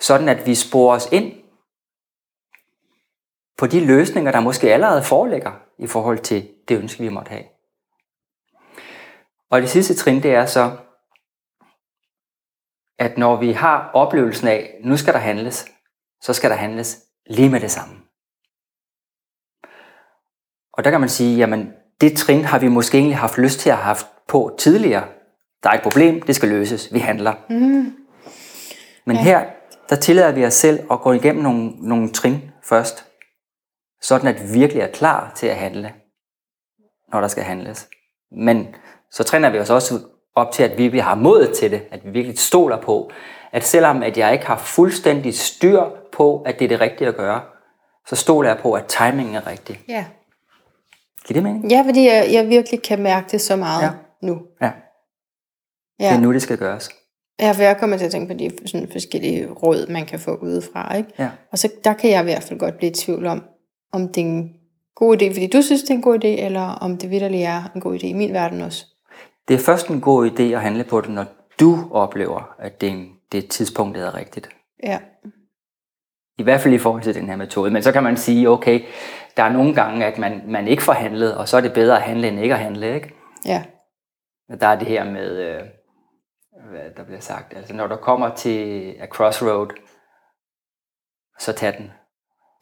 [0.00, 1.32] sådan at vi sporer os ind
[3.58, 7.42] på de løsninger, der måske allerede foreligger i forhold til det ønske, vi måtte have.
[9.54, 10.76] Og det sidste trin, det er så
[12.98, 15.66] at når vi har oplevelsen af, nu skal der handles,
[16.20, 17.94] så skal der handles lige med det samme.
[20.72, 23.70] Og der kan man sige, jamen det trin har vi måske egentlig haft lyst til
[23.70, 25.08] at have haft på tidligere.
[25.62, 27.34] Der er et problem, det skal løses, vi handler.
[27.50, 27.96] Mm.
[29.04, 29.22] Men ja.
[29.22, 29.50] her,
[29.88, 33.06] der tillader vi os selv at gå igennem nogle, nogle trin først,
[34.00, 35.94] sådan at vi virkelig er klar til at handle,
[37.12, 37.88] når der skal handles.
[38.32, 38.74] Men
[39.14, 40.00] så træner vi os også
[40.34, 43.10] op til, at vi har mod til det, at vi virkelig stoler på,
[43.52, 47.16] at selvom at jeg ikke har fuldstændig styr på, at det er det rigtige at
[47.16, 47.40] gøre,
[48.06, 49.80] så stoler jeg på, at timingen er rigtig.
[49.88, 50.04] Ja.
[51.26, 51.70] Giver det mening?
[51.70, 53.90] Ja, fordi jeg, jeg virkelig kan mærke det så meget ja.
[54.22, 54.40] nu.
[54.62, 54.70] Ja.
[56.00, 56.08] ja.
[56.08, 56.90] Det er nu, det skal gøres.
[57.40, 60.34] Ja, for jeg kommer til at tænke på de sådan forskellige råd, man kan få
[60.34, 60.96] udefra.
[60.96, 61.08] Ikke?
[61.18, 61.30] Ja.
[61.52, 63.44] Og så der kan jeg i hvert fald godt blive i tvivl om,
[63.92, 64.54] om det er en
[64.94, 67.62] god idé, fordi du synes, det er en god idé, eller om det vidderlig er
[67.74, 68.86] en god idé i min verden også.
[69.48, 71.24] Det er først en god idé at handle på det, når
[71.60, 74.48] du oplever, at det er, en, det er tidspunktet er rigtigt.
[74.82, 75.00] Ja.
[76.38, 77.70] I hvert fald i forhold til den her metode.
[77.70, 78.84] Men så kan man sige, okay,
[79.36, 81.96] der er nogle gange, at man, man ikke får handlet, og så er det bedre
[81.96, 83.14] at handle, end ikke at handle, ikke?
[83.44, 83.64] Ja.
[84.60, 85.62] Der er det her med, øh,
[86.70, 89.68] hvad der bliver sagt, altså når du kommer til a crossroad,
[91.38, 91.90] så tag den.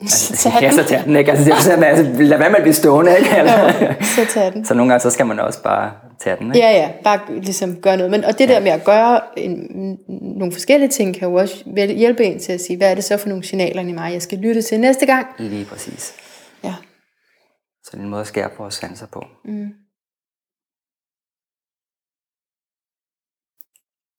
[0.03, 1.31] Altså, så ja, så tag den, ikke?
[1.31, 3.31] Altså, det er sådan, altså, lad være med at blive stående, ikke?
[3.31, 3.95] Altså, Jo,
[4.27, 4.65] så tag den.
[4.65, 6.59] så nogle gange, så skal man også bare tage den, ikke?
[6.67, 8.11] Ja, ja, bare ligesom gøre noget.
[8.11, 9.99] Men, og det der med at gøre en,
[10.39, 11.65] nogle forskellige ting, kan jo også
[11.97, 14.23] hjælpe en til at sige, hvad er det så for nogle signaler i mig, jeg
[14.23, 15.27] skal lytte til næste gang?
[15.39, 16.15] Lige præcis.
[16.65, 16.75] Ja.
[17.85, 19.25] Så det er en måde at skærpe vores sanser på.
[19.45, 19.69] Mm.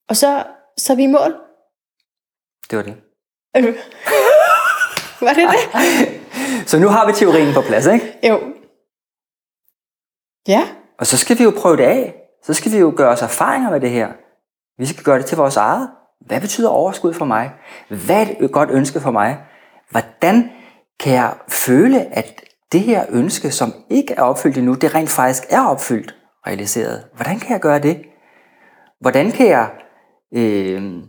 [0.08, 0.44] Og så,
[0.78, 1.34] så er vi i mål.
[2.70, 2.94] Det var det.
[5.24, 6.20] Var det det?
[6.70, 8.18] Så nu har vi teorien på plads, ikke?
[8.28, 8.40] Jo.
[10.48, 10.68] Ja.
[10.98, 12.14] Og så skal vi jo prøve det af.
[12.42, 14.08] Så skal vi jo gøre os erfaringer med det her.
[14.78, 15.90] Vi skal gøre det til vores eget.
[16.26, 17.52] Hvad betyder overskud for mig?
[17.88, 19.38] Hvad er et godt ønske for mig?
[19.90, 20.50] Hvordan
[21.00, 22.40] kan jeg føle, at
[22.72, 26.14] det her ønske, som ikke er opfyldt endnu, det rent faktisk er opfyldt,
[26.46, 27.04] realiseret?
[27.14, 28.02] Hvordan kan jeg gøre det?
[29.00, 29.70] Hvordan kan jeg
[30.34, 31.02] øh,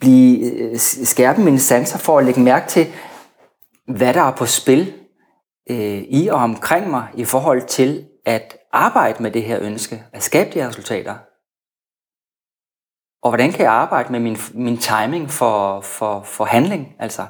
[0.00, 2.86] blive øh, skærpe mine sanser for at lægge mærke til,
[3.86, 4.94] hvad der er på spil
[5.70, 10.22] øh, i og omkring mig i forhold til at arbejde med det her ønske, at
[10.22, 11.14] skabe de her resultater.
[13.22, 17.26] Og hvordan kan jeg arbejde med min, min timing for, for, for handling, altså?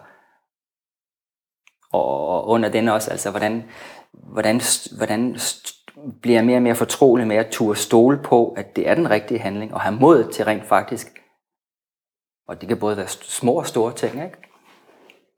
[1.92, 3.64] Og under den også, altså hvordan,
[4.12, 4.61] hvordan,
[4.97, 5.38] hvordan
[6.23, 9.11] bliver jeg mere og mere fortrolig med at turde stole på, at det er den
[9.11, 11.26] rigtige handling, og have mod til rent faktisk.
[12.49, 14.37] Og det kan både være små og store ting, ikke?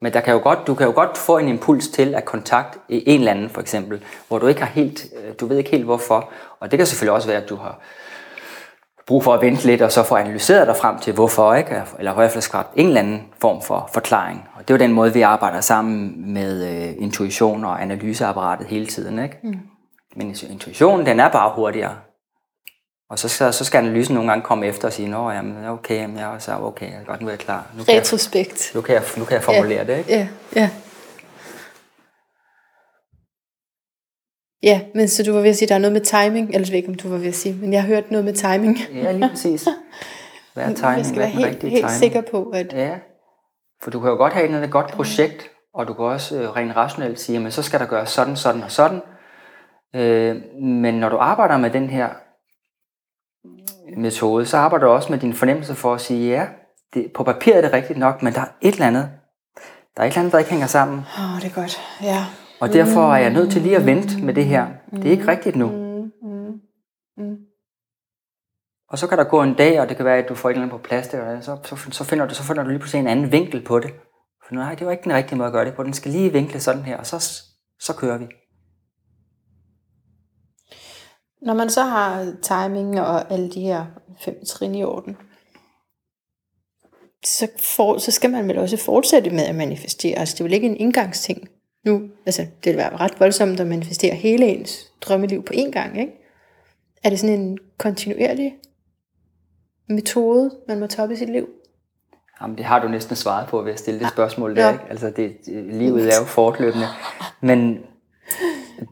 [0.00, 2.78] Men der kan jo godt, du kan jo godt få en impuls til at kontakte
[2.88, 5.84] en eller anden, for eksempel, hvor du ikke har helt, øh, du ved ikke helt
[5.84, 6.30] hvorfor.
[6.60, 7.80] Og det kan selvfølgelig også være, at du har
[9.06, 11.82] brug for at vente lidt, og så få analyseret dig frem til hvorfor, ikke?
[11.98, 14.48] eller i hvert fald skabt en eller anden form for forklaring.
[14.54, 18.86] Og det er jo den måde, vi arbejder sammen med øh, intuition og analyseapparatet hele
[18.86, 19.18] tiden.
[19.18, 19.38] Ikke?
[19.42, 19.58] Mm.
[20.16, 21.94] Men intuitionen, den er bare hurtigere.
[23.10, 25.94] Og så skal, så skal analysen nogle gange komme efter og sige, nå, jamen, okay,
[25.94, 27.70] jamen, jeg er så okay, jeg godt, nu er jeg klar.
[27.76, 28.72] Nu kan jeg, Retrospekt.
[28.74, 30.10] nu kan jeg, nu kan jeg formulere det, ikke?
[30.10, 30.70] Ja, ja.
[34.62, 36.46] Ja, men så du var ved at sige, at der er noget med timing.
[36.48, 38.24] Eller jeg ved ikke, om du var ved at sige, men jeg har hørt noget
[38.24, 38.78] med timing.
[38.94, 39.68] Ja, lige præcis.
[40.54, 40.96] Hvad er timing?
[40.96, 41.90] jeg skal være er helt, helt timing?
[41.90, 42.72] sikker på, at...
[42.72, 42.98] Ja,
[43.82, 46.38] for du kan jo godt have et eller andet godt projekt, og du kan også
[46.40, 49.00] øh, rent rationelt sige, men så skal der gøres sådan, sådan og sådan.
[49.94, 52.08] Øh, men når du arbejder med den her
[53.96, 56.46] metode, så arbejder du også med din fornemmelse for at sige, ja,
[56.94, 59.10] det, på papiret er det rigtigt nok, men der er et eller andet,
[59.96, 60.98] der er et eller andet, der ikke hænger sammen.
[60.98, 61.80] Åh, oh, det er godt.
[62.02, 62.24] Ja.
[62.60, 64.66] Og derfor er jeg nødt til lige at vente med det her.
[64.92, 65.68] Det er ikke rigtigt nu.
[65.68, 66.60] Mm, mm,
[67.16, 67.36] mm.
[68.90, 70.52] Og så kan der gå en dag, og det kan være, at du får et
[70.54, 73.00] eller andet på plads, der, så, så, så, finder du, så finder du lige pludselig
[73.00, 73.90] en anden vinkel på det.
[74.46, 75.82] For nej, det var ikke den rigtige måde at gøre det på.
[75.82, 77.42] Den skal lige vinkle sådan her, og så,
[77.80, 78.26] så kører vi.
[81.42, 83.86] Når man så har timing og alle de her
[84.20, 85.16] fem trin i orden,
[87.24, 90.18] så, for, så skal man vel også fortsætte med at manifestere.
[90.18, 91.48] Altså det er vel ikke en indgangsting
[91.84, 92.02] nu.
[92.26, 96.12] Altså det vil være ret voldsomt at manifestere hele ens drømmeliv på én gang, ikke?
[97.04, 98.54] Er det sådan en kontinuerlig
[99.88, 101.48] metode, man må toppe i sit liv?
[102.42, 104.72] Jamen, det har du næsten svaret på ved at stille det spørgsmål der, Ja.
[104.72, 104.84] ikke?
[104.90, 105.36] Altså, det,
[105.72, 106.86] livet er jo fortløbende.
[107.40, 107.78] Men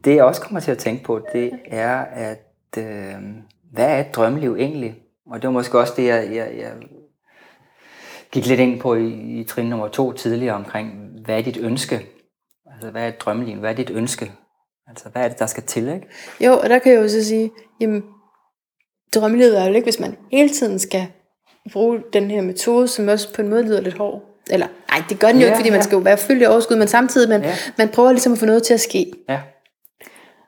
[0.05, 3.15] det, jeg også kommer til at tænke på, det er, at øh,
[3.73, 4.95] hvad er et drømmeliv egentlig?
[5.31, 6.73] Og det var måske også det, jeg, jeg, jeg
[8.33, 9.09] gik lidt ind på i,
[9.41, 10.93] i trin nummer to tidligere omkring,
[11.25, 12.07] hvad er dit ønske?
[12.75, 13.57] Altså, hvad er et drømmeliv?
[13.57, 14.33] Hvad er dit ønske?
[14.89, 16.07] Altså, hvad er det, der skal til, ikke?
[16.41, 18.05] Jo, og der kan jeg jo så sige, jamen,
[19.15, 21.07] drømmelivet er jo ikke, hvis man hele tiden skal
[21.73, 24.23] bruge den her metode, som også på en måde lyder lidt hård.
[24.51, 25.83] Eller, nej, det gør den jo Ja, ikke, fordi man ja.
[25.83, 27.55] skal jo være fyldt af overskud, men samtidig, man, Ja.
[27.79, 29.13] man prøver ligesom at få noget til at ske.
[29.29, 29.41] Ja.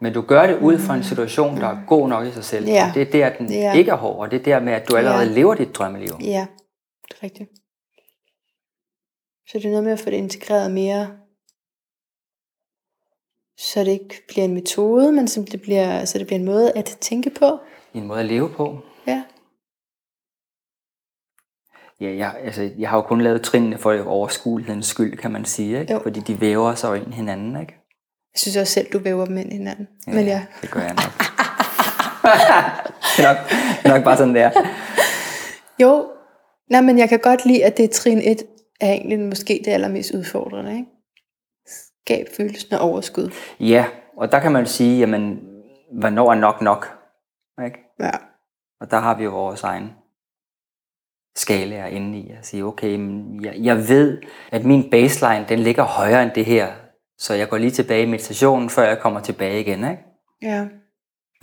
[0.00, 2.66] Men du gør det ud fra en situation, der er god nok i sig selv.
[2.66, 2.88] Ja.
[2.88, 3.74] Og det er der, den Ja.
[3.74, 5.32] ikke er hård, og det er der med, at du allerede Ja.
[5.32, 6.10] lever dit drømmeliv.
[6.20, 6.46] Ja,
[7.08, 7.50] det er rigtigt.
[9.48, 11.18] Så det er noget med at få det integreret mere,
[13.58, 16.72] så det ikke bliver en metode, men som det bliver, så det bliver en måde
[16.72, 17.58] at tænke på.
[17.94, 18.78] En måde at leve på.
[19.06, 19.24] Ja,
[22.00, 25.80] Ja, jeg, altså, jeg har jo kun lavet trinene for overskuelighedens skyld, kan man sige.
[25.80, 25.92] Ikke?
[25.92, 26.00] Jo.
[26.02, 27.60] Fordi de væver sig jo ind hinanden.
[27.60, 27.74] Ikke?
[28.34, 29.88] Jeg synes også selv, du væver dem ind i hinanden.
[30.06, 30.12] Ja.
[30.12, 31.12] Men ja, Det gør jeg nok.
[33.16, 33.48] det, er nok,
[33.82, 34.50] det er nok bare sådan, der.
[35.82, 36.10] jo,
[36.70, 38.42] nej, men jeg kan godt lide, at det er trin 1,
[38.80, 40.72] er egentlig måske det allermest udfordrende.
[40.72, 40.86] Ikke?
[42.06, 43.30] Skab følelsen af overskud.
[43.60, 43.84] Ja,
[44.16, 45.40] og der kan man jo sige, jamen,
[46.00, 46.98] hvornår er nok nok?
[47.64, 47.78] Ikke?
[48.00, 48.10] Ja,
[48.80, 49.90] Og der har vi jo vores egen
[51.36, 55.82] skalaer inde i at sige, okay, men jeg, jeg ved, at min baseline, den ligger
[55.82, 56.72] højere end det her,
[57.18, 59.78] så jeg går lige tilbage i meditationen, før jeg kommer tilbage igen.
[59.84, 59.98] Ikke?
[60.42, 60.64] ja.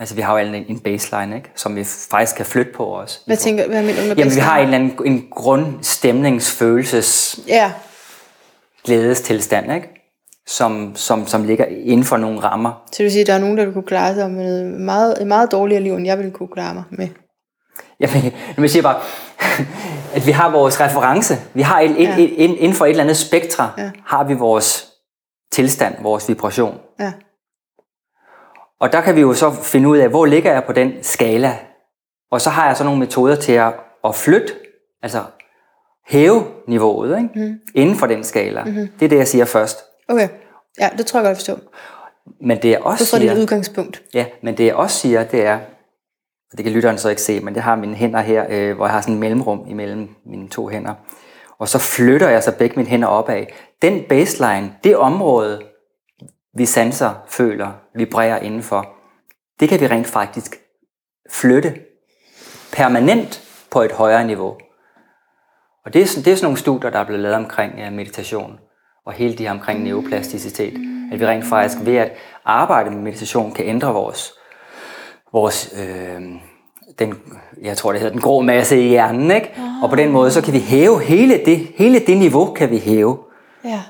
[0.00, 1.50] Altså, vi har jo en, en baseline, ikke?
[1.54, 3.22] som vi faktisk kan flytte på os.
[3.26, 4.84] Hvad, tænker, hvad mener du med Jamen, vi har en baseline?
[4.84, 7.72] eller anden en grundstemningsfølelses Ja,
[8.84, 9.88] glædestilstand, ikke?
[10.46, 12.82] Som, som, som ligger inden for nogle rammer.
[12.86, 14.80] så det vil sige, at der er nogen, der vil kunne klare sig med noget
[14.80, 17.08] meget, et meget dårligere liv, end jeg ville kunne klare mig med.
[18.00, 19.00] Jamen, jeg siger bare,
[20.14, 21.36] at vi har vores reference.
[21.54, 22.14] Vi har et, et, Ja.
[22.18, 23.90] et, et, inden for et eller andet spektra, Ja.
[24.06, 24.86] har vi vores
[25.52, 26.80] tilstand, vores vibration.
[27.00, 27.12] Ja,
[28.80, 31.58] Og der kan vi jo så finde ud af, hvor ligger jeg på den skala.
[32.30, 34.52] Og så har jeg så nogle metoder til at, at flytte,
[35.02, 35.22] altså
[36.06, 37.30] hæve niveauet ikke?
[37.50, 37.60] Mm.
[37.74, 38.64] inden for den skala.
[38.64, 38.88] Mm-hmm.
[38.98, 39.78] Det er det, jeg siger først.
[40.08, 40.28] okay.
[40.80, 41.58] Ja, det tror jeg godt, jeg forstår.
[42.40, 44.02] Men det jeg også Så tror det er siger, et udgangspunkt.
[44.14, 45.58] ja, men det jeg også siger, det er,
[46.56, 48.92] det kan lytteren så ikke se, men det har mine hænder her, øh, hvor jeg
[48.94, 50.94] har sådan en mellemrum imellem mine to hænder.
[51.58, 53.46] Og så flytter jeg så begge mine hænder opad.
[53.82, 55.62] Den baseline, det område,
[56.54, 58.88] vi sanser, føler, vibrerer indenfor,
[59.60, 60.60] det kan vi rent faktisk
[61.30, 61.74] flytte
[62.72, 64.56] permanent på et højere niveau.
[65.84, 67.90] Og det er, sådan, det er sådan nogle studier, der er blevet lavet omkring ja,
[67.90, 68.58] meditation,
[69.06, 70.74] og hele det her omkring neoplasticitet.
[71.12, 72.12] At vi rent faktisk ved at
[72.44, 74.32] arbejde med meditation kan ændre vores,
[75.32, 76.22] vores øh,
[76.98, 77.14] den,
[77.62, 79.54] jeg tror det hedder den grå masse i hjernen, ikke?
[79.82, 82.78] Og på den måde, så kan vi hæve hele det, hele det niveau, kan vi
[82.78, 83.18] hæve.
[83.64, 83.80] Ja,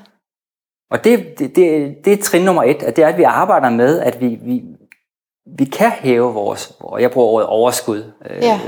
[0.90, 3.70] Og det, det, det, det er trin nummer et, at det er, at vi arbejder
[3.70, 4.62] med, at vi, vi,
[5.59, 8.12] vi kan hæve vores, og jeg bruger ordet overskud.
[8.31, 8.61] Øh, Ja.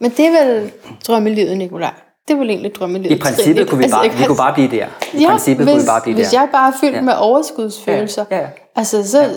[0.00, 0.72] men det er vel
[1.06, 1.94] drømmelivet, Nikolaj.
[2.28, 3.16] Det er vel egentlig drømmelivet.
[3.16, 4.86] I princippet kunne vi bare, Altså, vi kunne bare blive der.
[5.14, 6.40] I ja, princippet hvis, kunne vi bare blive hvis der.
[6.40, 6.98] jeg bare er fyldt Ja.
[6.98, 7.02] ja.
[7.04, 8.46] med overskudsfølelser, Ja, ja.
[8.76, 9.30] altså så,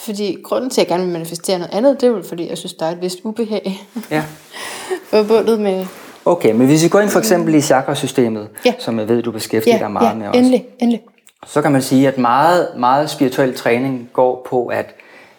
[0.00, 2.58] fordi grunden til, at jeg gerne vil manifestere noget andet, det er jo fordi, jeg
[2.58, 4.24] synes, der er et vist ubehag Ja.
[5.10, 5.86] forbundet med,
[6.26, 8.74] Okay, men hvis vi går ind for eksempel i chakrasystemet, Ja.
[8.78, 11.02] som jeg ved, du beskæftiger ja, dig meget ja, med også, endelig, endelig.
[11.46, 14.94] så kan man sige, at meget, meget spirituel træning går på at,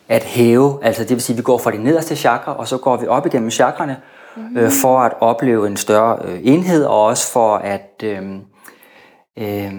[0.10, 2.78] at hæve, altså det vil sige, at vi går fra de nederste chakra, og så
[2.78, 3.98] går vi op igennem chakrene,
[4.36, 4.58] mm.
[4.58, 8.22] øh, for at opleve en større øh, enhed, og også for at øh,
[9.40, 9.72] øh,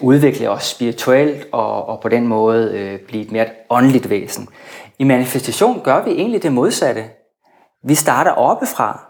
[0.00, 4.48] udvikle os spirituelt, og, og på den måde øh, blive et mere åndeligt væsen.
[4.98, 7.04] I manifestation gør vi egentlig det modsatte.
[7.84, 9.06] Vi starter oppefra,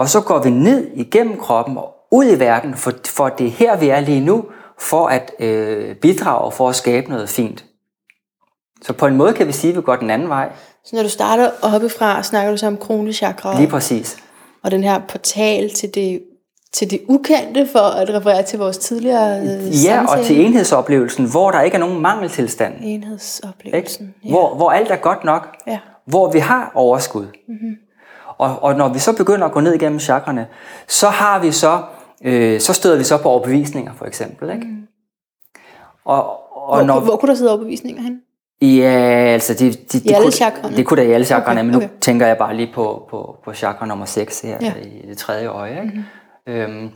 [0.00, 3.50] og så går vi ned igennem kroppen og ud i verden, for, for det er
[3.50, 4.44] her, vi er lige nu,
[4.78, 7.64] for at øh, bidrage, for at skabe noget fint.
[8.82, 10.52] Så på en måde kan vi sige, at vi går den anden vej.
[10.84, 14.16] Så når du starter oppefra, snakker du så om kronechakra Lige præcis.
[14.62, 16.22] og den her portal til det,
[16.72, 20.24] til det ukendte, for at referere til vores tidligere øh, Ja, og samtale.
[20.26, 22.74] til enhedsoplevelsen, hvor der ikke er nogen mangeltilstand.
[22.74, 22.94] Ikke?
[22.94, 24.14] enhedsoplevelsen.
[24.24, 24.30] Ja.
[24.30, 25.56] Hvor, hvor alt er godt nok.
[25.66, 25.78] Ja.
[26.06, 27.26] Hvor vi har overskud.
[27.48, 27.76] Mm-hmm.
[28.40, 30.46] Og, og når vi så begynder at gå ned igennem chakrene,
[30.88, 31.82] så har vi så,
[32.24, 34.50] øh, så støder vi så på overbevisninger, for eksempel.
[34.50, 34.66] Ikke?
[34.66, 34.86] Mm.
[36.04, 36.24] Og,
[36.56, 38.20] og Hvor, når, hvor kunne der sidde overbevisninger hen?
[38.62, 38.90] Ja,
[39.32, 40.76] altså de, de, de, alle kunne?
[40.76, 41.88] Det kunne da i alle chakraerne, Okay, men nu okay.
[42.00, 44.66] tænker jeg bare lige på, på, på chakra nummer 6 her, Ja.
[44.66, 44.72] ja.
[44.82, 45.82] i det tredje øje.
[45.82, 46.04] Ikke?
[46.46, 46.54] Mm-hmm.
[46.54, 46.90] Øhm,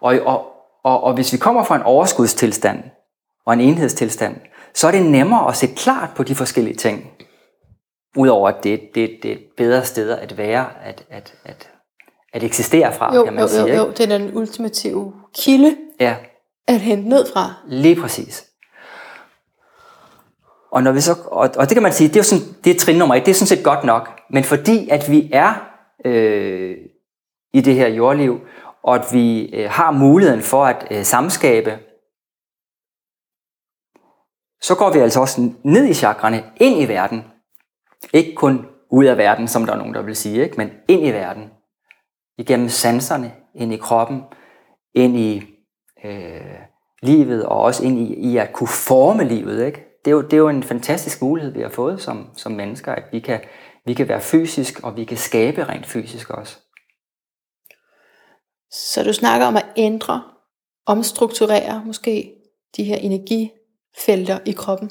[0.00, 0.46] og, og,
[0.84, 2.82] og, og hvis vi kommer fra en overskudstilstand
[3.46, 4.36] og en enhedstilstand,
[4.74, 7.10] så er det nemmere at se klart på de forskellige ting.
[8.16, 11.70] Udover at det, det, det er et bedre sted at være, at, at, at,
[12.32, 13.68] at eksistere fra, Jo, kan man jo, sige.
[13.68, 16.16] jo, jo, det er den ultimative kilde Ja,
[16.68, 17.54] at hente ned fra.
[17.66, 18.46] Lige præcis.
[20.72, 22.74] Og, når vi så, og, og det kan man sige, det er jo sådan, det
[22.74, 24.20] er trin nummer et, det er sådan set godt nok.
[24.30, 25.52] Men fordi at vi er
[26.04, 26.76] øh,
[27.54, 28.40] i det her jordliv,
[28.82, 31.78] og at vi øh, har muligheden for at øh, samskabe,
[34.60, 37.24] så går vi altså også ned i chakrene, ind i verden.
[38.12, 40.56] Ikke kun ud af verden, som der er nogen, der vil sige, ikke?
[40.56, 41.50] men ind i verden.
[42.38, 44.22] igennem sanserne, ind i kroppen,
[44.94, 45.42] ind i
[46.04, 46.58] øh,
[47.02, 49.66] livet, og også ind i, i at kunne forme livet.
[49.66, 49.84] Ikke?
[50.04, 52.92] Det, er jo, det er jo en fantastisk mulighed, vi har fået som, som mennesker,
[52.92, 53.40] at vi kan,
[53.86, 56.58] vi kan være fysisk, og vi kan skabe rent fysisk også.
[58.70, 60.22] Så du snakker om at ændre,
[60.86, 62.34] omstrukturere måske
[62.76, 64.90] de her energifelter i kroppen?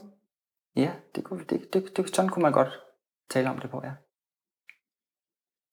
[0.75, 2.79] Ja, det, kunne, det, det, det, sådan kunne man godt
[3.31, 3.91] tale om det på, ja.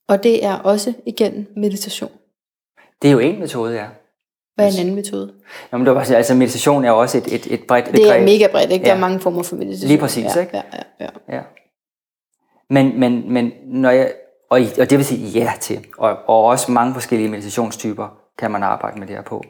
[0.08, 2.10] Og det er også igen meditation.
[3.02, 3.86] Det er jo en metode, ja.
[4.54, 5.34] Hvad er en anden metode?
[5.72, 8.04] Jamen, det var, bare- altså meditation er jo også et, et, et bredt Det er
[8.04, 8.24] begreb.
[8.24, 8.84] mega bredt, ikke?
[8.84, 9.88] Der er mange former for meditation.
[9.88, 10.56] Lige præcis, ja, ikke?
[10.56, 10.62] Ja,
[11.00, 11.36] ja, ja.
[11.36, 11.42] Ja.
[12.70, 14.12] Men, men, men når jeg,
[14.50, 18.62] og, og det vil sige ja til, og, og også mange forskellige meditationstyper kan man
[18.62, 19.42] arbejde med det her på.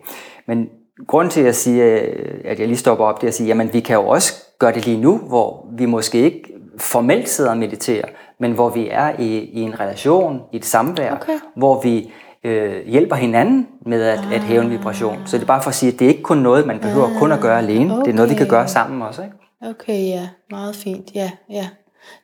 [0.46, 0.70] Men
[1.06, 2.00] grunden til, at jeg siger,
[2.44, 4.72] at jeg lige stopper op, det er at sige, jamen vi kan jo også gøre
[4.72, 6.42] det lige nu, hvor vi måske ikke
[6.78, 8.08] formelt sidder og mediterer,
[8.40, 11.38] men hvor vi er i, i en relation, i et samvær, Okay.
[11.56, 12.12] hvor vi
[12.44, 15.22] øh, hjælper hinanden med at, at hæve en vibration.
[15.26, 17.18] Så det er bare for at sige, at det er ikke kun noget, man behøver
[17.18, 17.94] kun at gøre alene.
[17.96, 18.50] Det er noget, vi kan okay.
[18.50, 19.22] gøre sammen også.
[19.22, 19.36] Ikke?
[19.70, 20.28] Okay, ja.
[20.50, 21.10] Meget fint.
[21.14, 21.68] Ja, ja.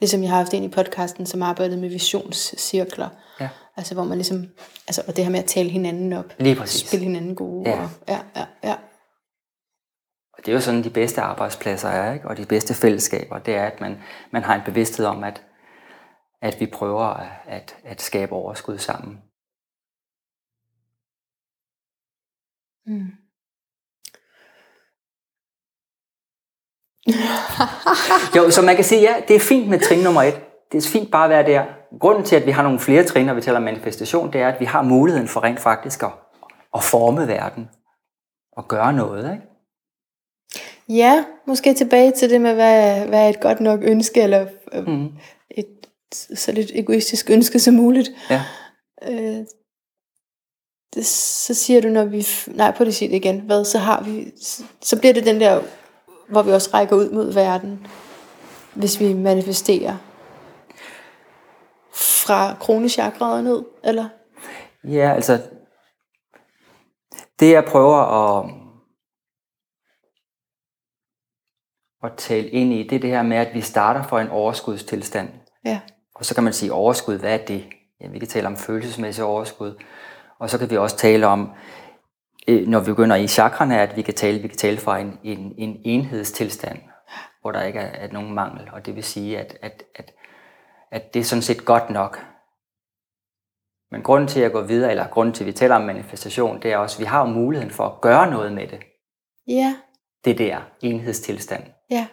[0.01, 3.09] Ligesom jeg har haft en i podcasten, som arbejdede med visionscirkler.
[3.41, 3.49] Ja.
[3.77, 4.45] Altså hvor man ligesom,
[4.89, 6.25] altså, og det her med at tale hinanden op.
[6.39, 6.89] Lige præcis.
[6.89, 7.71] Spille hinanden gode.
[7.71, 7.83] Ja.
[7.83, 8.75] Og, ja, ja, ja.
[10.45, 12.29] Det er jo sådan, de bedste arbejdspladser er, ikke?
[12.29, 13.99] og de bedste fællesskaber, det er, at man,
[14.31, 15.43] man har en bevidsthed om, at,
[16.43, 19.23] at vi prøver at, at, at skabe overskud sammen.
[22.87, 23.25] Mm.
[28.37, 30.41] Jo, så man kan sige, ja, det er fint med trin nummer et.
[30.73, 31.65] Det er fint bare at være der.
[32.01, 34.49] Grunden til, at vi har nogle flere trin, når vi taler om manifestation, det er,
[34.49, 36.13] at vi har muligheden for rent faktisk at,
[36.75, 37.71] at forme verden
[38.53, 39.33] og gøre noget.
[39.33, 39.54] Ikke?
[40.89, 44.47] Ja, måske tilbage til det med, hvad, hvad er et godt nok ønske, eller
[44.87, 45.09] Mm.
[45.51, 45.67] et
[46.35, 48.11] så lidt egoistisk ønske som muligt.
[48.31, 48.43] Ja.
[49.09, 49.45] Øh,
[50.95, 52.27] det, så siger du, når vi...
[52.47, 53.41] Nej, på det sige det igen.
[53.41, 54.33] Hvad, så har vi...
[54.37, 54.65] Så,
[55.01, 55.63] bliver det den der,
[56.29, 57.87] hvor vi også rækker ud mod verden,
[58.75, 59.97] hvis vi manifesterer
[61.95, 64.09] fra kronechakraet ned, eller?
[64.89, 65.39] Ja, altså,
[67.41, 68.51] det jeg prøver at,
[72.05, 75.29] at tale ind i, det er det her med, at vi starter fra en overskudstilstand.
[75.65, 75.81] Ja.
[76.15, 77.65] Og så kan man sige, overskud, hvad er det?
[78.01, 79.83] Ja, vi kan tale om følelsesmæssig overskud.
[80.39, 81.51] Og så kan vi også tale om,
[82.49, 85.19] øh, når vi begynder i chakrene, at vi kan tale, vi kan tale fra en,
[85.23, 86.79] en, en enhedstilstand,
[87.41, 88.69] hvor der ikke er, er nogen mangel.
[88.73, 90.13] Og det vil sige, at, at, at,
[90.91, 92.27] at det er sådan set godt nok.
[93.91, 96.73] Men grunden til at gå videre, eller grunden til at vi taler om manifestation, det
[96.73, 98.81] er også, at vi har jo muligheden for at gøre noget med det.
[99.49, 99.77] Ja,
[100.25, 101.63] Det der enhedstilstand.
[101.91, 102.07] Ja.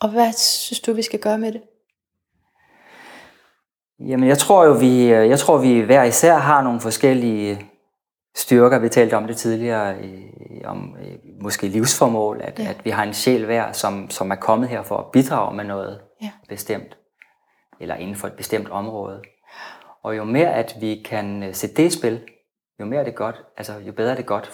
[0.00, 1.62] Og hvad synes du, vi skal gøre med det?
[4.00, 7.66] Jamen, jeg tror jo, vi, jeg tror, vi hver især har nogle forskellige
[8.36, 8.78] styrker.
[8.78, 12.68] Vi talte om det tidligere, i- om øh, måske livsformål, at, Ja.
[12.70, 15.64] at vi har en sjæl hver, som, som er kommet her for at bidrage med
[15.64, 16.30] noget Ja.
[16.48, 16.96] bestemt,
[17.80, 19.22] eller inden for et bestemt område.
[20.02, 22.20] Og jo mere, at vi kan øh, sætte det i spil,
[22.80, 24.46] jo mere er det godt, altså jo bedre er det godt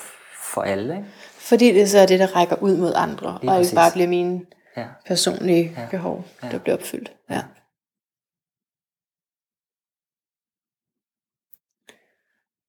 [0.43, 0.97] for alle.
[0.97, 1.09] Ikke?
[1.49, 4.09] Fordi det så er det, der rækker ud mod andre, Lige og ikke bare bliver
[4.09, 4.41] mine
[4.77, 4.87] Ja.
[5.07, 5.87] personlige Ja.
[5.91, 6.49] behov, Ja.
[6.49, 7.13] der bliver opfyldt.
[7.31, 7.43] Ja.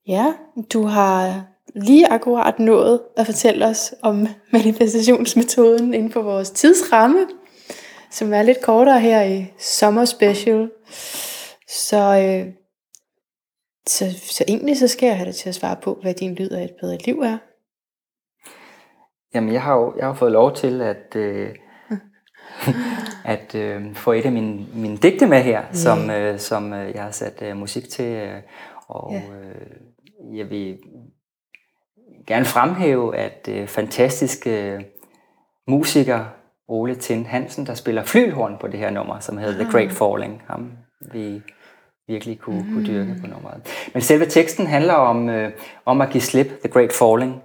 [0.08, 0.34] Ja,
[0.74, 7.28] du har lige akkurat nået at fortælle os om manifestationsmetoden inden for vores tidsramme,
[8.12, 10.72] som er lidt kortere her i sommer special.
[11.68, 12.54] Så, øh,
[13.88, 16.50] så, så egentlig så skal jeg have dig til at svare på, hvad din lyd
[16.50, 17.38] af et bedre liv er.
[19.36, 21.50] Jamen, jeg har jo jeg har fået lov til at, øh,
[23.34, 27.04] at øh, få et af mine, mine digte med her, som, øh, som øh, jeg
[27.04, 28.06] har sat øh, musik til.
[28.06, 28.42] Øh,
[28.88, 29.18] og Ja.
[29.20, 30.78] øh, jeg vil
[32.28, 34.82] gerne fremhæve, at øh, fantastiske øh,
[35.68, 36.26] musiker
[36.68, 40.42] Ole Tind Hansen, der spiller flylhorn på det her nummer, som hedder The Great Falling.
[40.48, 40.72] Ham
[41.14, 41.42] vi
[42.08, 42.74] virkelig kunne, mm.
[42.74, 43.62] kunne dyrke på nummeret.
[43.94, 45.52] Men selve teksten handler om, øh,
[45.86, 47.42] om at give slip, The Great Falling.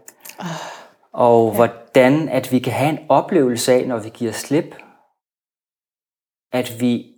[1.13, 1.55] Og ja.
[1.55, 4.77] hvordan at vi kan have en oplevelse af, når vi giver slip,
[6.53, 7.15] at vi,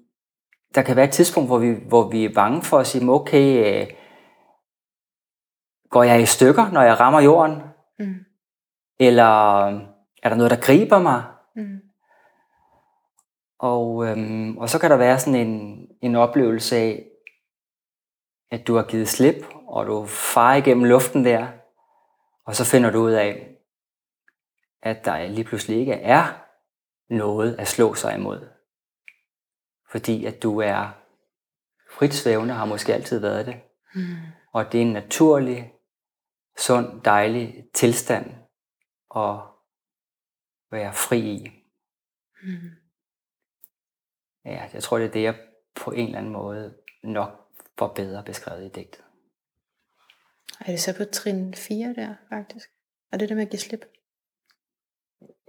[0.75, 3.83] der kan være et tidspunkt, hvor vi, hvor vi er bange for at sige, okay,
[3.83, 3.87] øh,
[5.91, 7.63] går jeg i stykker, når jeg rammer jorden?
[7.99, 8.15] Mm.
[9.01, 9.65] Eller
[10.23, 11.25] er der noget, der griber mig?
[11.57, 11.81] Mm.
[13.59, 17.05] Og, øhm, og så kan der være sådan en, en oplevelse af,
[18.51, 21.49] at du har givet slip, og du farer igennem luften der,
[22.47, 23.54] og så finder du ud af,
[24.85, 26.47] at der lige pludselig ikke er
[27.09, 28.49] noget at slå sig imod.
[29.91, 31.01] Fordi at du er
[31.91, 33.61] frit svævende, har måske altid været det.
[33.95, 34.17] Mm.
[34.53, 35.73] Og det er en naturlig,
[36.59, 38.27] sund, dejlig tilstand
[39.17, 39.41] at
[40.71, 41.51] være fri i.
[42.43, 42.71] Mm.
[44.45, 45.41] Ja, jeg tror, det er det, jeg
[45.77, 49.05] på en eller anden måde nok får bedre beskrevet i digtet.
[50.61, 52.69] Er det så på trin 4 der, faktisk?
[53.13, 53.94] Er det det med at give slip?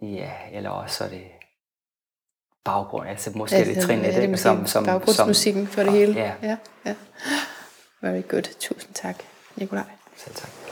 [0.02, 1.24] Ja, eller også er det
[2.64, 4.38] baggrund, altså måske altså, det trin 1, ikke?
[4.38, 6.14] Som, som, baggrundsmusikken for det hele.
[6.14, 6.34] Ja.
[6.42, 6.58] ja.
[6.86, 6.96] ja.
[8.02, 8.44] Very good.
[8.60, 9.24] Tusind tak,
[9.56, 9.84] Nikolaj.
[10.18, 10.65] Selv tak.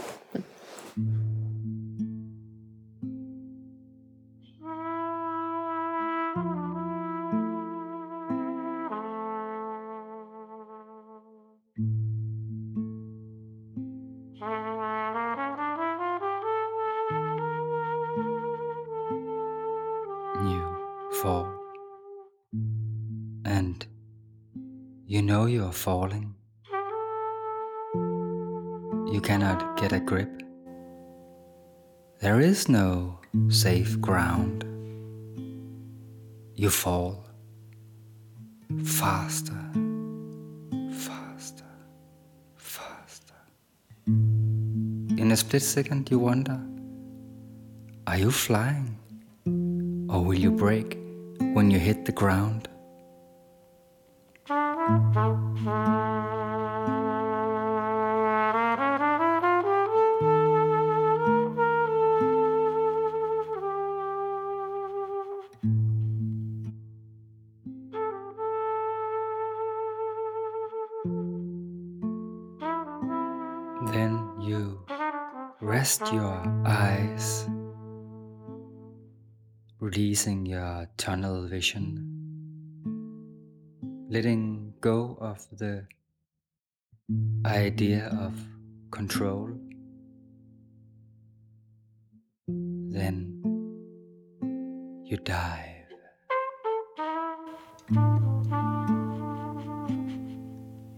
[25.14, 26.34] You know you are falling.
[29.14, 30.42] You cannot get a grip.
[32.20, 34.64] There is no safe ground.
[36.56, 37.28] You fall
[38.84, 39.62] faster,
[41.06, 41.74] faster,
[42.56, 43.42] faster.
[44.08, 46.60] In a split second, you wonder
[48.08, 48.98] are you flying?
[50.10, 50.98] Or will you break?
[51.54, 52.68] when you hit the ground.
[81.04, 82.00] Tunnel vision,
[84.10, 85.86] letting go of the
[87.46, 88.34] idea of
[88.90, 89.50] control.
[92.48, 93.18] Then
[95.04, 95.92] you dive.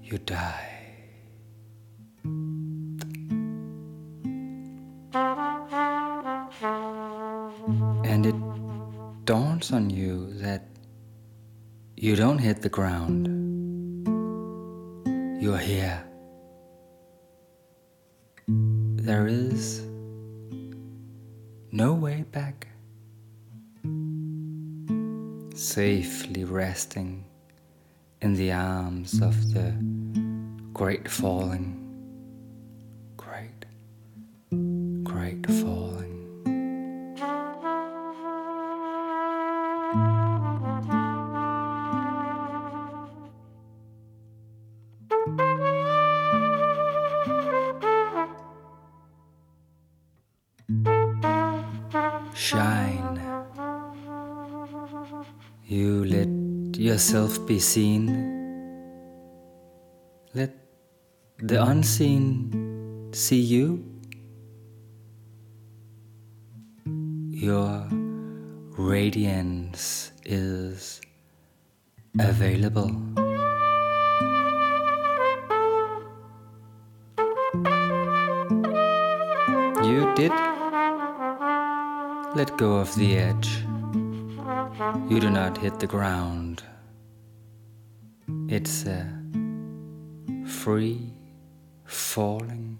[0.03, 0.74] You die.
[9.71, 10.67] On you that
[11.95, 13.27] you don't hit the ground.
[15.41, 16.03] You're here.
[18.47, 19.85] There is
[21.71, 22.67] no way back.
[25.55, 27.25] Safely resting
[28.21, 29.71] in the arms of the
[30.73, 31.79] great falling,
[33.17, 33.65] great,
[35.03, 35.74] great falling.
[57.05, 58.07] Yourself be seen.
[60.33, 60.49] Let
[61.37, 63.85] the unseen see you.
[67.29, 67.87] Your
[68.71, 70.99] radiance is
[72.17, 72.89] available.
[79.85, 80.31] You did
[82.35, 83.63] let go of the edge.
[85.07, 86.63] You do not hit the ground.
[88.47, 89.11] It's a
[90.45, 91.11] free
[91.83, 92.79] falling.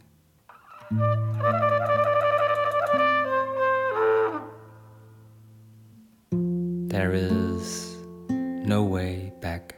[6.31, 7.97] There is
[8.29, 9.75] no way back.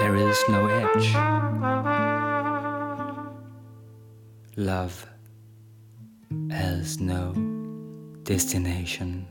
[0.00, 1.14] There is no edge.
[4.56, 5.06] Love
[6.50, 7.34] has no
[8.22, 9.28] destination.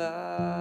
[0.00, 0.59] Love.